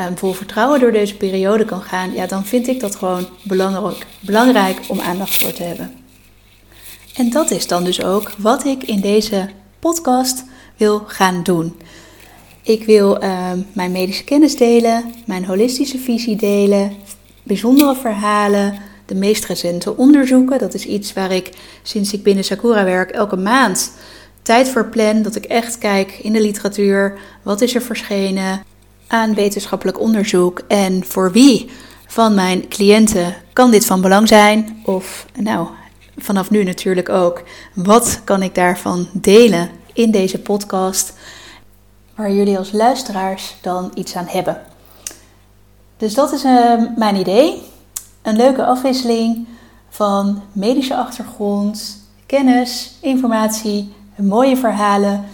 um, 0.01 0.19
vol 0.19 0.33
vertrouwen 0.33 0.81
door 0.81 0.93
deze 0.93 1.17
periode 1.17 1.65
kan 1.65 1.83
gaan, 1.83 2.13
ja, 2.13 2.27
dan 2.27 2.45
vind 2.45 2.69
ik 2.69 2.81
dat 2.81 2.97
gewoon 2.97 3.27
belangrijk, 3.43 4.07
belangrijk 4.21 4.79
om 4.89 5.01
aandacht 5.01 5.43
voor 5.43 5.53
te 5.53 5.63
hebben. 5.63 5.93
En 7.15 7.31
dat 7.31 7.51
is 7.51 7.67
dan 7.67 7.85
dus 7.85 8.03
ook 8.03 8.31
wat 8.39 8.65
ik 8.65 8.83
in 8.83 9.01
deze 9.01 9.49
podcast 9.79 10.45
wil 10.77 11.03
gaan 11.07 11.43
doen. 11.43 11.77
Ik 12.63 12.85
wil 12.85 13.23
uh, 13.23 13.51
mijn 13.73 13.93
medische 13.93 14.25
kennis 14.25 14.57
delen, 14.57 15.15
mijn 15.27 15.45
holistische 15.45 15.99
visie 15.99 16.37
delen, 16.37 16.93
bijzondere 17.43 17.95
verhalen, 17.97 18.75
de 19.07 19.15
meest 19.15 19.45
recente 19.45 19.97
onderzoeken. 19.97 20.59
Dat 20.59 20.75
is 20.75 20.87
iets 20.87 21.13
waar 21.13 21.33
ik 21.33 21.51
sinds 21.83 22.13
ik 22.13 22.23
binnen 22.23 22.45
Sakura 22.45 22.85
werk 22.85 23.11
elke 23.11 23.37
maand 23.37 23.93
tijd 24.43 24.69
voor 24.69 24.89
plan. 24.89 25.23
Dat 25.23 25.37
ik 25.37 25.45
echt 25.45 25.79
kijk 25.79 26.19
in 26.23 26.33
de 26.33 26.41
literatuur, 26.41 27.19
wat 27.43 27.61
is 27.61 27.75
er 27.75 27.83
verschenen 27.83 28.63
aan 29.11 29.35
wetenschappelijk 29.35 30.01
onderzoek 30.01 30.63
en 30.69 31.05
voor 31.05 31.33
wie 31.33 31.71
van 32.07 32.35
mijn 32.35 32.69
cliënten 32.69 33.35
kan 33.53 33.71
dit 33.71 33.87
van 33.87 34.01
belang 34.01 34.29
zijn? 34.29 34.83
Of 34.85 35.27
nou, 35.35 35.69
vanaf 36.17 36.51
nu 36.51 36.65
natuurlijk 36.65 37.09
ook, 37.09 37.43
wat 37.75 38.21
kan 38.25 38.43
ik 38.43 38.55
daarvan 38.55 39.09
delen 39.13 39.71
in 39.93 40.11
deze 40.11 40.39
podcast, 40.39 41.13
waar 42.15 42.33
jullie 42.33 42.59
als 42.59 42.73
luisteraars 42.73 43.57
dan 43.61 43.91
iets 43.95 44.17
aan 44.17 44.27
hebben. 44.29 44.61
Dus 45.97 46.15
dat 46.15 46.33
is 46.33 46.45
uh, 46.45 46.73
mijn 46.97 47.17
idee. 47.17 47.63
Een 48.23 48.37
leuke 48.37 48.65
afwisseling 48.65 49.47
van 49.89 50.43
medische 50.53 50.97
achtergrond, 50.97 51.99
kennis, 52.27 52.93
informatie, 53.01 53.93
mooie 54.17 54.57
verhalen 54.57 55.25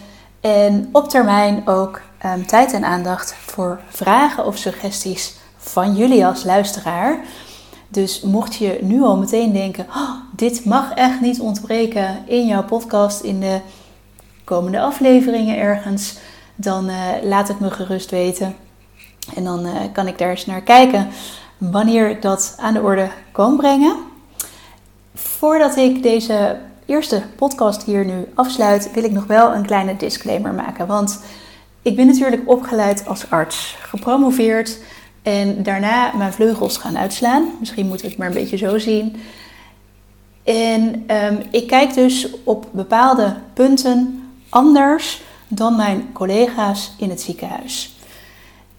en 0.41 0.89
op 0.93 1.09
termijn 1.09 1.69
ook 1.69 2.01
um, 2.25 2.47
tijd 2.47 2.73
en 2.73 2.85
aandacht 2.85 3.35
voor 3.35 3.81
vragen 3.89 4.47
of 4.47 4.57
suggesties 4.57 5.35
van 5.57 5.95
jullie 5.95 6.27
als 6.27 6.45
luisteraar. 6.45 7.19
Dus 7.89 8.21
mocht 8.21 8.55
je 8.55 8.79
nu 8.81 9.03
al 9.03 9.17
meteen 9.17 9.53
denken: 9.53 9.87
oh, 9.89 10.11
dit 10.33 10.65
mag 10.65 10.93
echt 10.93 11.21
niet 11.21 11.41
ontbreken 11.41 12.23
in 12.27 12.47
jouw 12.47 12.65
podcast, 12.65 13.21
in 13.21 13.41
de 13.41 13.61
komende 14.45 14.81
afleveringen 14.81 15.59
ergens, 15.59 16.19
dan 16.55 16.89
uh, 16.89 16.97
laat 17.23 17.49
het 17.49 17.61
me 17.61 17.71
gerust 17.71 18.11
weten. 18.11 18.57
En 19.35 19.45
dan 19.45 19.67
uh, 19.67 19.73
kan 19.93 20.07
ik 20.07 20.19
daar 20.19 20.31
eens 20.31 20.47
naar 20.47 20.63
kijken 20.63 21.09
wanneer 21.59 22.11
ik 22.11 22.23
dat 22.23 22.55
aan 22.59 22.75
de 22.75 22.83
orde 22.83 23.09
kan 23.33 23.57
brengen. 23.57 23.97
Voordat 25.15 25.77
ik 25.77 26.03
deze 26.03 26.59
eerste 26.87 27.23
podcast 27.37 27.83
hier 27.83 28.05
nu 28.05 28.29
afsluit, 28.35 28.91
wil 28.93 29.05
ik 29.05 29.13
nog 29.13 29.27
wel 29.27 29.55
een 29.55 29.67
kleine 29.67 29.97
disclaimer 29.97 30.55
maken. 30.55 30.87
Want 30.87 31.21
ik 31.87 31.97
ben 31.97 32.07
natuurlijk 32.07 32.43
opgeleid 32.45 33.07
als 33.07 33.31
arts, 33.31 33.77
gepromoveerd 33.81 34.79
en 35.23 35.63
daarna 35.63 36.13
mijn 36.17 36.33
vleugels 36.33 36.77
gaan 36.77 36.99
uitslaan. 36.99 37.51
Misschien 37.59 37.87
moeten 37.87 38.05
we 38.07 38.11
het 38.11 38.21
maar 38.21 38.29
een 38.29 38.35
beetje 38.43 38.57
zo 38.57 38.79
zien. 38.79 39.17
En 40.45 41.05
um, 41.25 41.39
ik 41.51 41.67
kijk 41.67 41.95
dus 41.95 42.29
op 42.45 42.69
bepaalde 42.73 43.37
punten 43.55 44.29
anders 44.49 45.23
dan 45.49 45.77
mijn 45.77 46.13
collega's 46.13 46.93
in 46.99 47.11
het 47.11 47.21
ziekenhuis. 47.21 47.97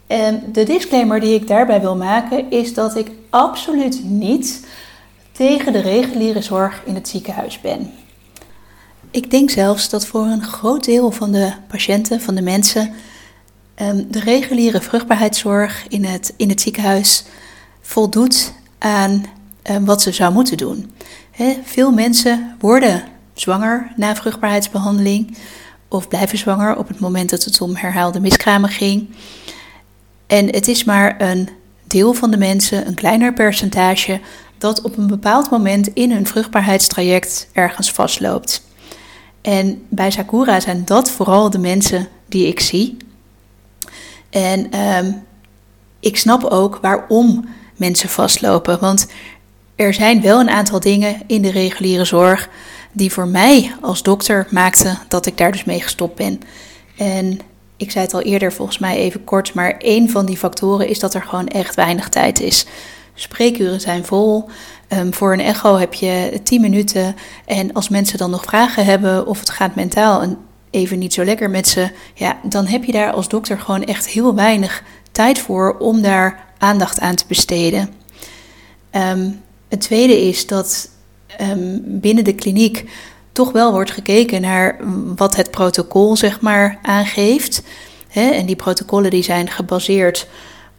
En 0.07 0.43
de 0.51 0.63
disclaimer 0.63 1.19
die 1.19 1.33
ik 1.33 1.47
daarbij 1.47 1.81
wil 1.81 1.95
maken 1.95 2.51
is 2.51 2.73
dat 2.73 2.95
ik 2.95 3.11
absoluut 3.29 4.03
niet 4.03 4.67
tegen 5.31 5.73
de 5.73 5.81
reguliere 5.81 6.41
zorg 6.41 6.81
in 6.85 6.95
het 6.95 7.07
ziekenhuis 7.07 7.61
ben. 7.61 7.93
Ik 9.17 9.31
denk 9.31 9.49
zelfs 9.49 9.89
dat 9.89 10.05
voor 10.05 10.25
een 10.25 10.43
groot 10.43 10.83
deel 10.83 11.11
van 11.11 11.31
de 11.31 11.53
patiënten, 11.67 12.21
van 12.21 12.35
de 12.35 12.41
mensen, 12.41 12.93
ehm, 13.75 14.03
de 14.09 14.19
reguliere 14.19 14.81
vruchtbaarheidszorg 14.81 15.85
in 15.87 16.05
het, 16.05 16.33
in 16.35 16.49
het 16.49 16.61
ziekenhuis 16.61 17.23
voldoet 17.81 18.53
aan 18.77 19.25
ehm, 19.61 19.83
wat 19.83 20.01
ze 20.01 20.11
zou 20.11 20.33
moeten 20.33 20.57
doen. 20.57 20.91
Veel 21.63 21.91
mensen 21.91 22.55
worden 22.59 23.03
zwanger 23.33 23.91
na 23.95 24.15
vruchtbaarheidsbehandeling 24.15 25.37
of 25.87 26.07
blijven 26.07 26.37
zwanger 26.37 26.77
op 26.77 26.87
het 26.87 26.99
moment 26.99 27.29
dat 27.29 27.43
het 27.43 27.61
om 27.61 27.75
herhaalde 27.75 28.19
miskramen 28.19 28.69
ging. 28.69 29.09
En 30.27 30.45
het 30.45 30.67
is 30.67 30.83
maar 30.83 31.21
een 31.21 31.49
deel 31.83 32.13
van 32.13 32.31
de 32.31 32.37
mensen, 32.37 32.87
een 32.87 32.95
kleiner 32.95 33.33
percentage, 33.33 34.19
dat 34.57 34.81
op 34.81 34.97
een 34.97 35.07
bepaald 35.07 35.49
moment 35.49 35.87
in 35.87 36.11
hun 36.11 36.27
vruchtbaarheidstraject 36.27 37.49
ergens 37.53 37.91
vastloopt. 37.91 38.65
En 39.47 39.85
bij 39.89 40.11
Sakura 40.11 40.59
zijn 40.59 40.85
dat 40.85 41.11
vooral 41.11 41.49
de 41.49 41.57
mensen 41.57 42.07
die 42.25 42.47
ik 42.47 42.59
zie. 42.59 42.97
En 44.29 44.71
ehm, 44.71 45.11
ik 45.99 46.17
snap 46.17 46.43
ook 46.43 46.77
waarom 46.81 47.45
mensen 47.75 48.09
vastlopen. 48.09 48.79
Want 48.79 49.07
er 49.75 49.93
zijn 49.93 50.21
wel 50.21 50.39
een 50.39 50.49
aantal 50.49 50.79
dingen 50.79 51.21
in 51.27 51.41
de 51.41 51.51
reguliere 51.51 52.05
zorg 52.05 52.49
die 52.91 53.11
voor 53.11 53.27
mij 53.27 53.75
als 53.81 54.03
dokter 54.03 54.47
maakten 54.49 54.97
dat 55.07 55.25
ik 55.25 55.37
daar 55.37 55.51
dus 55.51 55.63
mee 55.63 55.81
gestopt 55.81 56.15
ben. 56.15 56.41
En 56.97 57.39
ik 57.77 57.91
zei 57.91 58.05
het 58.05 58.13
al 58.13 58.21
eerder, 58.21 58.53
volgens 58.53 58.77
mij 58.77 58.97
even 58.97 59.23
kort, 59.23 59.53
maar 59.53 59.77
één 59.77 60.09
van 60.09 60.25
die 60.25 60.37
factoren 60.37 60.87
is 60.87 60.99
dat 60.99 61.13
er 61.13 61.23
gewoon 61.23 61.47
echt 61.47 61.75
weinig 61.75 62.09
tijd 62.09 62.39
is. 62.39 62.65
Spreekuren 63.19 63.81
zijn 63.81 64.05
vol. 64.05 64.49
Um, 64.89 65.13
voor 65.13 65.33
een 65.33 65.39
echo 65.39 65.77
heb 65.77 65.93
je 65.93 66.39
10 66.43 66.61
minuten. 66.61 67.15
En 67.45 67.73
als 67.73 67.89
mensen 67.89 68.17
dan 68.17 68.29
nog 68.29 68.43
vragen 68.43 68.85
hebben 68.85 69.27
of 69.27 69.39
het 69.39 69.49
gaat 69.49 69.75
mentaal 69.75 70.37
even 70.69 70.99
niet 70.99 71.13
zo 71.13 71.23
lekker 71.23 71.49
met 71.49 71.67
ze, 71.67 71.89
ja, 72.13 72.37
dan 72.43 72.65
heb 72.65 72.83
je 72.83 72.91
daar 72.91 73.11
als 73.11 73.27
dokter 73.27 73.59
gewoon 73.59 73.83
echt 73.83 74.07
heel 74.07 74.35
weinig 74.35 74.83
tijd 75.11 75.39
voor 75.39 75.77
om 75.77 76.01
daar 76.01 76.45
aandacht 76.57 76.99
aan 76.99 77.15
te 77.15 77.23
besteden. 77.27 77.89
Um, 78.91 79.41
het 79.67 79.81
tweede 79.81 80.27
is 80.27 80.47
dat 80.47 80.89
um, 81.41 81.81
binnen 81.85 82.23
de 82.23 82.35
kliniek 82.35 82.89
toch 83.31 83.51
wel 83.51 83.71
wordt 83.71 83.91
gekeken 83.91 84.41
naar 84.41 84.79
wat 85.15 85.35
het 85.35 85.51
protocol 85.51 86.15
zeg 86.15 86.41
maar 86.41 86.79
aangeeft. 86.81 87.63
En 88.13 88.45
die 88.45 88.55
protocollen 88.55 89.09
die 89.09 89.23
zijn 89.23 89.49
gebaseerd 89.49 90.27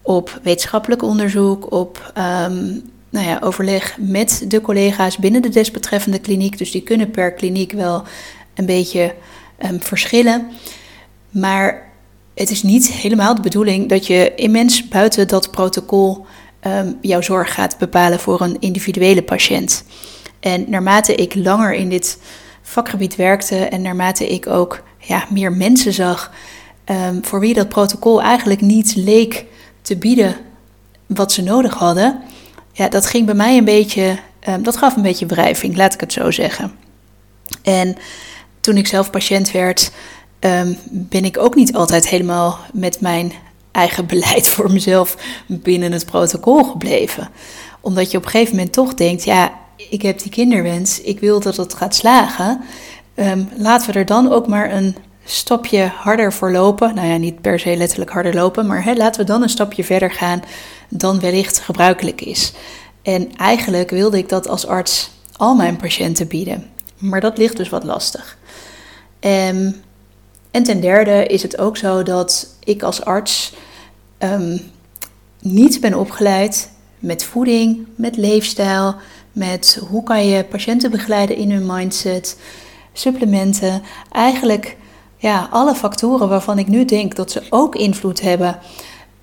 op 0.08 0.40
wetenschappelijk 0.42 1.02
onderzoek, 1.02 1.72
op 1.72 2.12
ehm, 2.14 2.64
nou 3.10 3.26
ja, 3.26 3.38
overleg 3.40 3.96
met 4.00 4.44
de 4.48 4.60
collega's 4.60 5.16
binnen 5.16 5.42
de 5.42 5.48
desbetreffende 5.48 6.18
kliniek. 6.18 6.58
Dus 6.58 6.70
die 6.70 6.82
kunnen 6.82 7.10
per 7.10 7.32
kliniek 7.32 7.72
wel 7.72 8.02
een 8.54 8.66
beetje 8.66 9.14
um, 9.64 9.82
verschillen. 9.82 10.50
Maar 11.30 11.90
het 12.34 12.50
is 12.50 12.62
niet 12.62 12.92
helemaal 12.92 13.34
de 13.34 13.40
bedoeling 13.40 13.88
dat 13.88 14.06
je 14.06 14.34
immens 14.34 14.88
buiten 14.88 15.28
dat 15.28 15.50
protocol 15.50 16.26
um, 16.66 16.98
jouw 17.00 17.20
zorg 17.20 17.54
gaat 17.54 17.78
bepalen 17.78 18.20
voor 18.20 18.40
een 18.40 18.56
individuele 18.60 19.22
patiënt. 19.22 19.84
En 20.40 20.64
naarmate 20.70 21.14
ik 21.14 21.34
langer 21.34 21.74
in 21.74 21.88
dit 21.88 22.18
vakgebied 22.62 23.16
werkte 23.16 23.56
en 23.56 23.82
naarmate 23.82 24.28
ik 24.28 24.46
ook 24.46 24.82
ja, 24.98 25.26
meer 25.30 25.52
mensen 25.52 25.92
zag 25.92 26.32
voor 27.22 27.40
wie 27.40 27.54
dat 27.54 27.68
protocol 27.68 28.22
eigenlijk 28.22 28.60
niet 28.60 28.96
leek 28.96 29.46
te 29.88 29.96
bieden 29.96 30.36
wat 31.06 31.32
ze 31.32 31.42
nodig 31.42 31.74
hadden, 31.74 32.22
ja, 32.72 32.88
dat 32.88 33.06
ging 33.06 33.26
bij 33.26 33.34
mij 33.34 33.56
een 33.56 33.64
beetje, 33.64 34.18
um, 34.48 34.62
dat 34.62 34.76
gaf 34.76 34.96
een 34.96 35.02
beetje 35.02 35.26
wrijving, 35.26 35.76
laat 35.76 35.94
ik 35.94 36.00
het 36.00 36.12
zo 36.12 36.30
zeggen. 36.30 36.72
En 37.62 37.96
toen 38.60 38.76
ik 38.76 38.86
zelf 38.86 39.10
patiënt 39.10 39.50
werd, 39.50 39.90
um, 40.40 40.78
ben 40.90 41.24
ik 41.24 41.38
ook 41.38 41.54
niet 41.54 41.74
altijd 41.74 42.08
helemaal 42.08 42.58
met 42.72 43.00
mijn 43.00 43.32
eigen 43.72 44.06
beleid 44.12 44.48
voor 44.48 44.72
mezelf 44.72 45.16
binnen 45.46 45.92
het 45.92 46.06
protocol 46.06 46.64
gebleven. 46.64 47.28
Omdat 47.80 48.10
je 48.10 48.18
op 48.18 48.24
een 48.24 48.30
gegeven 48.30 48.56
moment 48.56 48.72
toch 48.72 48.94
denkt, 48.94 49.24
ja, 49.24 49.52
ik 49.90 50.02
heb 50.02 50.18
die 50.18 50.30
kinderwens, 50.30 51.00
ik 51.00 51.20
wil 51.20 51.40
dat 51.40 51.56
het 51.56 51.74
gaat 51.74 51.94
slagen. 51.94 52.60
Um, 53.14 53.48
laten 53.56 53.92
we 53.92 53.98
er 53.98 54.06
dan 54.06 54.32
ook 54.32 54.46
maar 54.46 54.72
een 54.72 54.96
stapje 55.30 55.82
harder 55.82 56.32
voor 56.32 56.52
lopen. 56.52 56.94
Nou 56.94 57.08
ja, 57.08 57.16
niet 57.16 57.40
per 57.40 57.58
se 57.58 57.76
letterlijk 57.76 58.10
harder 58.10 58.34
lopen, 58.34 58.66
maar 58.66 58.84
hè, 58.84 58.94
laten 58.94 59.20
we 59.20 59.26
dan 59.26 59.42
een 59.42 59.48
stapje 59.48 59.84
verder 59.84 60.10
gaan 60.10 60.42
dan 60.88 61.20
wellicht 61.20 61.58
gebruikelijk 61.58 62.20
is. 62.20 62.52
En 63.02 63.36
eigenlijk 63.36 63.90
wilde 63.90 64.18
ik 64.18 64.28
dat 64.28 64.48
als 64.48 64.66
arts 64.66 65.10
al 65.36 65.54
mijn 65.54 65.76
patiënten 65.76 66.28
bieden. 66.28 66.66
Maar 66.98 67.20
dat 67.20 67.38
ligt 67.38 67.56
dus 67.56 67.68
wat 67.68 67.84
lastig. 67.84 68.38
Um, 69.20 69.74
en 70.50 70.62
ten 70.62 70.80
derde 70.80 71.26
is 71.26 71.42
het 71.42 71.58
ook 71.58 71.76
zo 71.76 72.02
dat 72.02 72.54
ik 72.64 72.82
als 72.82 73.04
arts 73.04 73.54
um, 74.18 74.60
niet 75.40 75.80
ben 75.80 75.94
opgeleid 75.94 76.70
met 76.98 77.24
voeding, 77.24 77.86
met 77.94 78.16
leefstijl, 78.16 78.94
met 79.32 79.80
hoe 79.88 80.02
kan 80.02 80.26
je 80.26 80.44
patiënten 80.44 80.90
begeleiden 80.90 81.36
in 81.36 81.50
hun 81.50 81.66
mindset, 81.66 82.38
supplementen. 82.92 83.82
Eigenlijk 84.12 84.76
ja, 85.18 85.48
alle 85.50 85.74
factoren 85.74 86.28
waarvan 86.28 86.58
ik 86.58 86.68
nu 86.68 86.84
denk 86.84 87.16
dat 87.16 87.30
ze 87.30 87.42
ook 87.50 87.74
invloed 87.74 88.20
hebben 88.20 88.58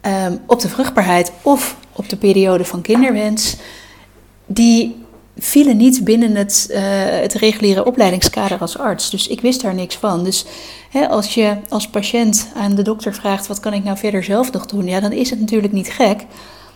um, 0.01 0.39
op 0.47 0.59
de 0.59 0.69
vruchtbaarheid 0.69 1.31
of 1.41 1.77
op 1.91 2.09
de 2.09 2.17
periode 2.17 2.65
van 2.65 2.81
kinderwens, 2.81 3.55
die 4.45 5.03
vielen 5.37 5.77
niet 5.77 6.03
binnen 6.03 6.35
het, 6.35 6.67
uh, 6.71 6.77
het 7.09 7.33
reguliere 7.33 7.85
opleidingskader 7.85 8.59
als 8.59 8.77
arts. 8.77 9.09
Dus 9.09 9.27
ik 9.27 9.41
wist 9.41 9.61
daar 9.61 9.73
niks 9.73 9.95
van. 9.95 10.23
Dus 10.23 10.45
hè, 10.89 11.09
als 11.09 11.33
je 11.33 11.57
als 11.69 11.87
patiënt 11.87 12.47
aan 12.55 12.75
de 12.75 12.81
dokter 12.81 13.13
vraagt: 13.13 13.47
wat 13.47 13.59
kan 13.59 13.73
ik 13.73 13.83
nou 13.83 13.97
verder 13.97 14.23
zelf 14.23 14.51
nog 14.51 14.65
doen? 14.65 14.85
Ja, 14.87 14.99
dan 14.99 15.11
is 15.11 15.29
het 15.29 15.39
natuurlijk 15.39 15.73
niet 15.73 15.91
gek 15.91 16.25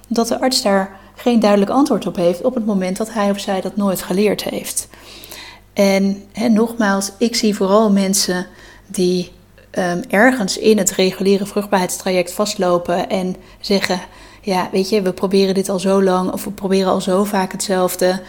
dat 0.07 0.27
de 0.27 0.39
arts 0.39 0.61
daar 0.61 0.99
geen 1.15 1.39
duidelijk 1.39 1.71
antwoord 1.71 2.07
op 2.07 2.15
heeft 2.15 2.43
op 2.43 2.55
het 2.55 2.65
moment 2.65 2.97
dat 2.97 3.13
hij 3.13 3.29
of 3.29 3.39
zij 3.39 3.61
dat 3.61 3.75
nooit 3.75 4.01
geleerd 4.01 4.43
heeft. 4.43 4.87
En 5.73 6.23
hè, 6.31 6.49
nogmaals, 6.49 7.11
ik 7.17 7.35
zie 7.35 7.55
vooral 7.55 7.91
mensen 7.91 8.47
die 8.91 9.31
um, 9.77 10.01
ergens 10.09 10.57
in 10.57 10.77
het 10.77 10.91
reguliere 10.91 11.45
vruchtbaarheidstraject 11.45 12.33
vastlopen 12.33 13.09
en 13.09 13.35
zeggen: 13.59 13.99
Ja, 14.41 14.69
weet 14.71 14.89
je, 14.89 15.01
we 15.01 15.13
proberen 15.13 15.53
dit 15.53 15.69
al 15.69 15.79
zo 15.79 16.03
lang 16.03 16.31
of 16.31 16.43
we 16.43 16.51
proberen 16.51 16.91
al 16.91 17.01
zo 17.01 17.23
vaak 17.23 17.51
hetzelfde. 17.51 18.21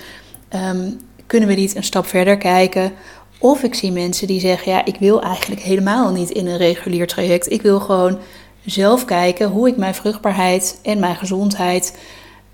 Um, 0.55 1.01
kunnen 1.27 1.49
we 1.49 1.55
niet 1.55 1.77
een 1.77 1.85
stap 1.85 2.07
verder 2.07 2.37
kijken? 2.37 2.93
Of 3.39 3.63
ik 3.63 3.75
zie 3.75 3.93
mensen 3.93 4.27
die 4.27 4.41
zeggen: 4.41 4.73
Ja, 4.73 4.85
ik 4.85 4.97
wil 4.99 5.23
eigenlijk 5.23 5.61
helemaal 5.61 6.11
niet 6.11 6.31
in 6.31 6.47
een 6.47 6.57
regulier 6.57 7.07
traject. 7.07 7.51
Ik 7.51 7.63
wil 7.63 7.81
gewoon 7.81 8.19
zelf 8.65 9.05
kijken 9.05 9.49
hoe 9.49 9.69
ik 9.69 9.77
mijn 9.77 9.95
vruchtbaarheid 9.95 10.79
en 10.83 10.99
mijn 10.99 11.17
gezondheid 11.17 11.99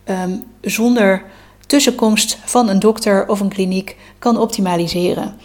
um, 0.05 0.45
zonder 0.61 1.23
tussenkomst 1.67 2.39
van 2.45 2.69
een 2.69 2.79
dokter 2.79 3.29
of 3.29 3.41
een 3.41 3.49
kliniek 3.49 3.97
kan 4.19 4.39
optimaliseren. 4.39 5.37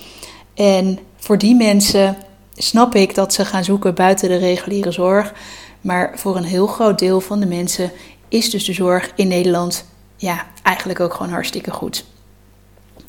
En 0.53 0.99
voor 1.15 1.37
die 1.37 1.55
mensen 1.55 2.17
snap 2.61 2.95
ik 2.95 3.15
dat 3.15 3.33
ze 3.33 3.45
gaan 3.45 3.63
zoeken 3.63 3.95
buiten 3.95 4.29
de 4.29 4.37
reguliere 4.37 4.91
zorg. 4.91 5.33
Maar 5.81 6.11
voor 6.15 6.35
een 6.35 6.43
heel 6.43 6.67
groot 6.67 6.99
deel 6.99 7.21
van 7.21 7.39
de 7.39 7.45
mensen 7.45 7.91
is 8.27 8.49
dus 8.49 8.65
de 8.65 8.73
zorg 8.73 9.11
in 9.15 9.27
Nederland 9.27 9.85
ja, 10.15 10.45
eigenlijk 10.63 10.99
ook 10.99 11.13
gewoon 11.13 11.31
hartstikke 11.31 11.71
goed. 11.71 12.05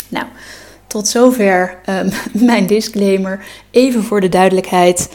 Nou, 0.08 0.26
tot 0.86 1.08
zover 1.08 1.78
um, 1.86 2.10
mijn 2.46 2.66
disclaimer. 2.66 3.44
Even 3.70 4.02
voor 4.02 4.20
de 4.20 4.28
duidelijkheid. 4.28 5.10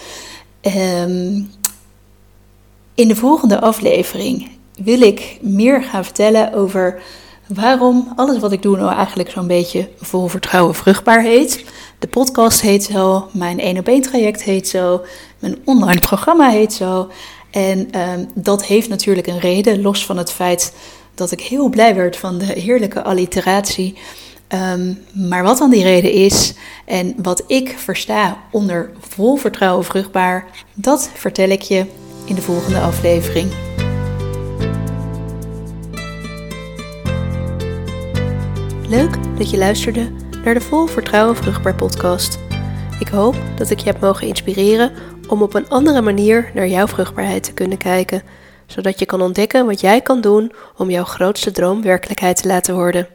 Um, 0.62 1.52
in 2.96 3.08
de 3.08 3.16
volgende 3.16 3.62
aflevering 3.62 4.50
wil 4.84 5.02
ik 5.02 5.38
meer 5.42 5.84
gaan 5.84 6.04
vertellen 6.04 6.54
over 6.54 7.02
waarom 7.48 8.14
alles 8.16 8.40
wat 8.40 8.52
ik 8.52 8.62
doe 8.62 8.78
nou 8.78 8.96
eigenlijk 8.96 9.30
zo'n 9.30 9.48
beetje 9.48 9.90
vol 10.00 10.28
vertrouwen 10.28 10.76
vruchtbaar 10.76 11.22
heet. 11.22 11.64
De 12.00 12.08
podcast 12.08 12.62
heet 12.62 12.84
zo, 12.84 13.30
mijn 13.32 13.60
1 13.60 13.78
op 13.78 13.88
1 13.88 14.02
traject 14.02 14.44
heet 14.44 14.68
zo, 14.68 15.06
mijn 15.40 15.58
online 15.66 16.00
programma 16.00 16.50
heet 16.50 16.74
zo. 16.74 17.10
En 17.52 18.00
um, 18.00 18.30
dat 18.34 18.66
heeft 18.66 18.90
natuurlijk 18.90 19.28
een 19.28 19.40
reden, 19.40 19.82
los 19.82 20.06
van 20.06 20.18
het 20.18 20.32
feit 20.32 20.74
dat 21.16 21.32
ik 21.32 21.42
heel 21.42 21.70
blij 21.70 21.96
werd 21.96 22.18
van 22.18 22.38
de 22.38 22.46
heerlijke 22.46 23.04
alliteratie. 23.04 23.98
Um, 24.50 25.00
maar 25.14 25.44
wat 25.44 25.58
dan 25.58 25.70
die 25.70 25.84
reden 25.84 26.12
is 26.12 26.54
en 26.86 27.14
wat 27.22 27.44
ik 27.48 27.76
versta 27.78 28.38
onder 28.52 28.92
vol 29.00 29.36
vertrouwen 29.36 29.86
vruchtbaar, 29.86 30.48
dat 30.74 31.10
vertel 31.14 31.50
ik 31.50 31.62
je 31.62 31.86
in 32.26 32.36
de 32.36 32.42
volgende 32.42 32.80
aflevering. 32.80 33.52
Leuk 38.90 39.18
dat 39.38 39.50
je 39.50 39.58
luisterde 39.58 40.12
naar 40.48 40.56
de 40.56 40.62
Vol 40.62 40.86
Vertrouwen 40.86 41.36
Vruchtbaar 41.36 41.76
podcast. 41.76 42.40
Ik 43.00 43.08
hoop 43.08 43.36
dat 43.56 43.70
ik 43.70 43.80
je 43.80 43.86
heb 43.86 44.00
mogen 44.00 44.28
inspireren 44.28 44.94
om 45.28 45.42
op 45.42 45.54
een 45.54 45.70
andere 45.70 46.02
manier 46.02 46.52
naar 46.54 46.68
jouw 46.68 46.88
vruchtbaarheid 46.88 47.44
te 47.44 47.54
kunnen 47.54 47.78
kijken, 47.78 48.24
zodat 48.66 49.00
je 49.00 49.06
kan 49.06 49.22
ontdekken 49.22 49.66
wat 49.66 49.82
jij 49.82 50.02
kan 50.02 50.22
doen 50.22 50.52
om 50.78 50.90
jouw 50.90 51.04
grootste 51.04 51.52
droom 51.52 51.82
werkelijkheid 51.82 52.42
te 52.42 52.48
laten 52.48 52.76
worden. 52.76 53.08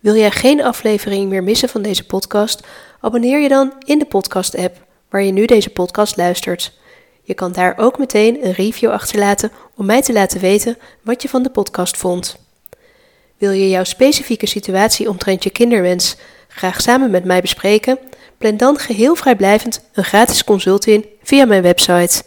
Wil 0.00 0.14
jij 0.14 0.30
geen 0.30 0.62
aflevering 0.62 1.28
meer 1.28 1.42
missen 1.42 1.68
van 1.68 1.82
deze 1.82 2.06
podcast? 2.06 2.66
Abonneer 3.00 3.40
je 3.40 3.48
dan 3.48 3.72
in 3.84 3.98
de 3.98 4.06
podcast-app 4.06 4.84
waar 5.10 5.22
je 5.22 5.32
nu 5.32 5.46
deze 5.46 5.70
podcast 5.70 6.16
luistert. 6.16 6.72
Je 7.22 7.34
kan 7.34 7.52
daar 7.52 7.74
ook 7.78 7.98
meteen 7.98 8.44
een 8.44 8.52
review 8.52 8.90
achterlaten 8.90 9.52
om 9.74 9.86
mij 9.86 10.02
te 10.02 10.12
laten 10.12 10.40
weten 10.40 10.78
wat 11.02 11.22
je 11.22 11.28
van 11.28 11.42
de 11.42 11.50
podcast 11.50 11.96
vond. 11.96 12.36
Wil 13.38 13.50
je 13.50 13.68
jouw 13.68 13.84
specifieke 13.84 14.46
situatie 14.46 15.08
omtrent 15.08 15.44
je 15.44 15.50
kinderwens 15.50 16.16
graag 16.56 16.80
samen 16.80 17.10
met 17.10 17.24
mij 17.24 17.40
bespreken? 17.40 17.98
Plan 18.38 18.56
dan 18.56 18.78
geheel 18.78 19.14
vrijblijvend 19.14 19.80
een 19.92 20.04
gratis 20.04 20.44
consult 20.44 20.86
in 20.86 21.06
via 21.22 21.44
mijn 21.44 21.62
website 21.62 22.22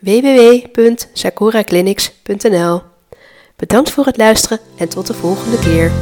www.sakuraclinics.nl. 0.00 2.82
Bedankt 3.56 3.90
voor 3.90 4.06
het 4.06 4.16
luisteren 4.16 4.58
en 4.76 4.88
tot 4.88 5.06
de 5.06 5.14
volgende 5.14 5.58
keer. 5.58 5.92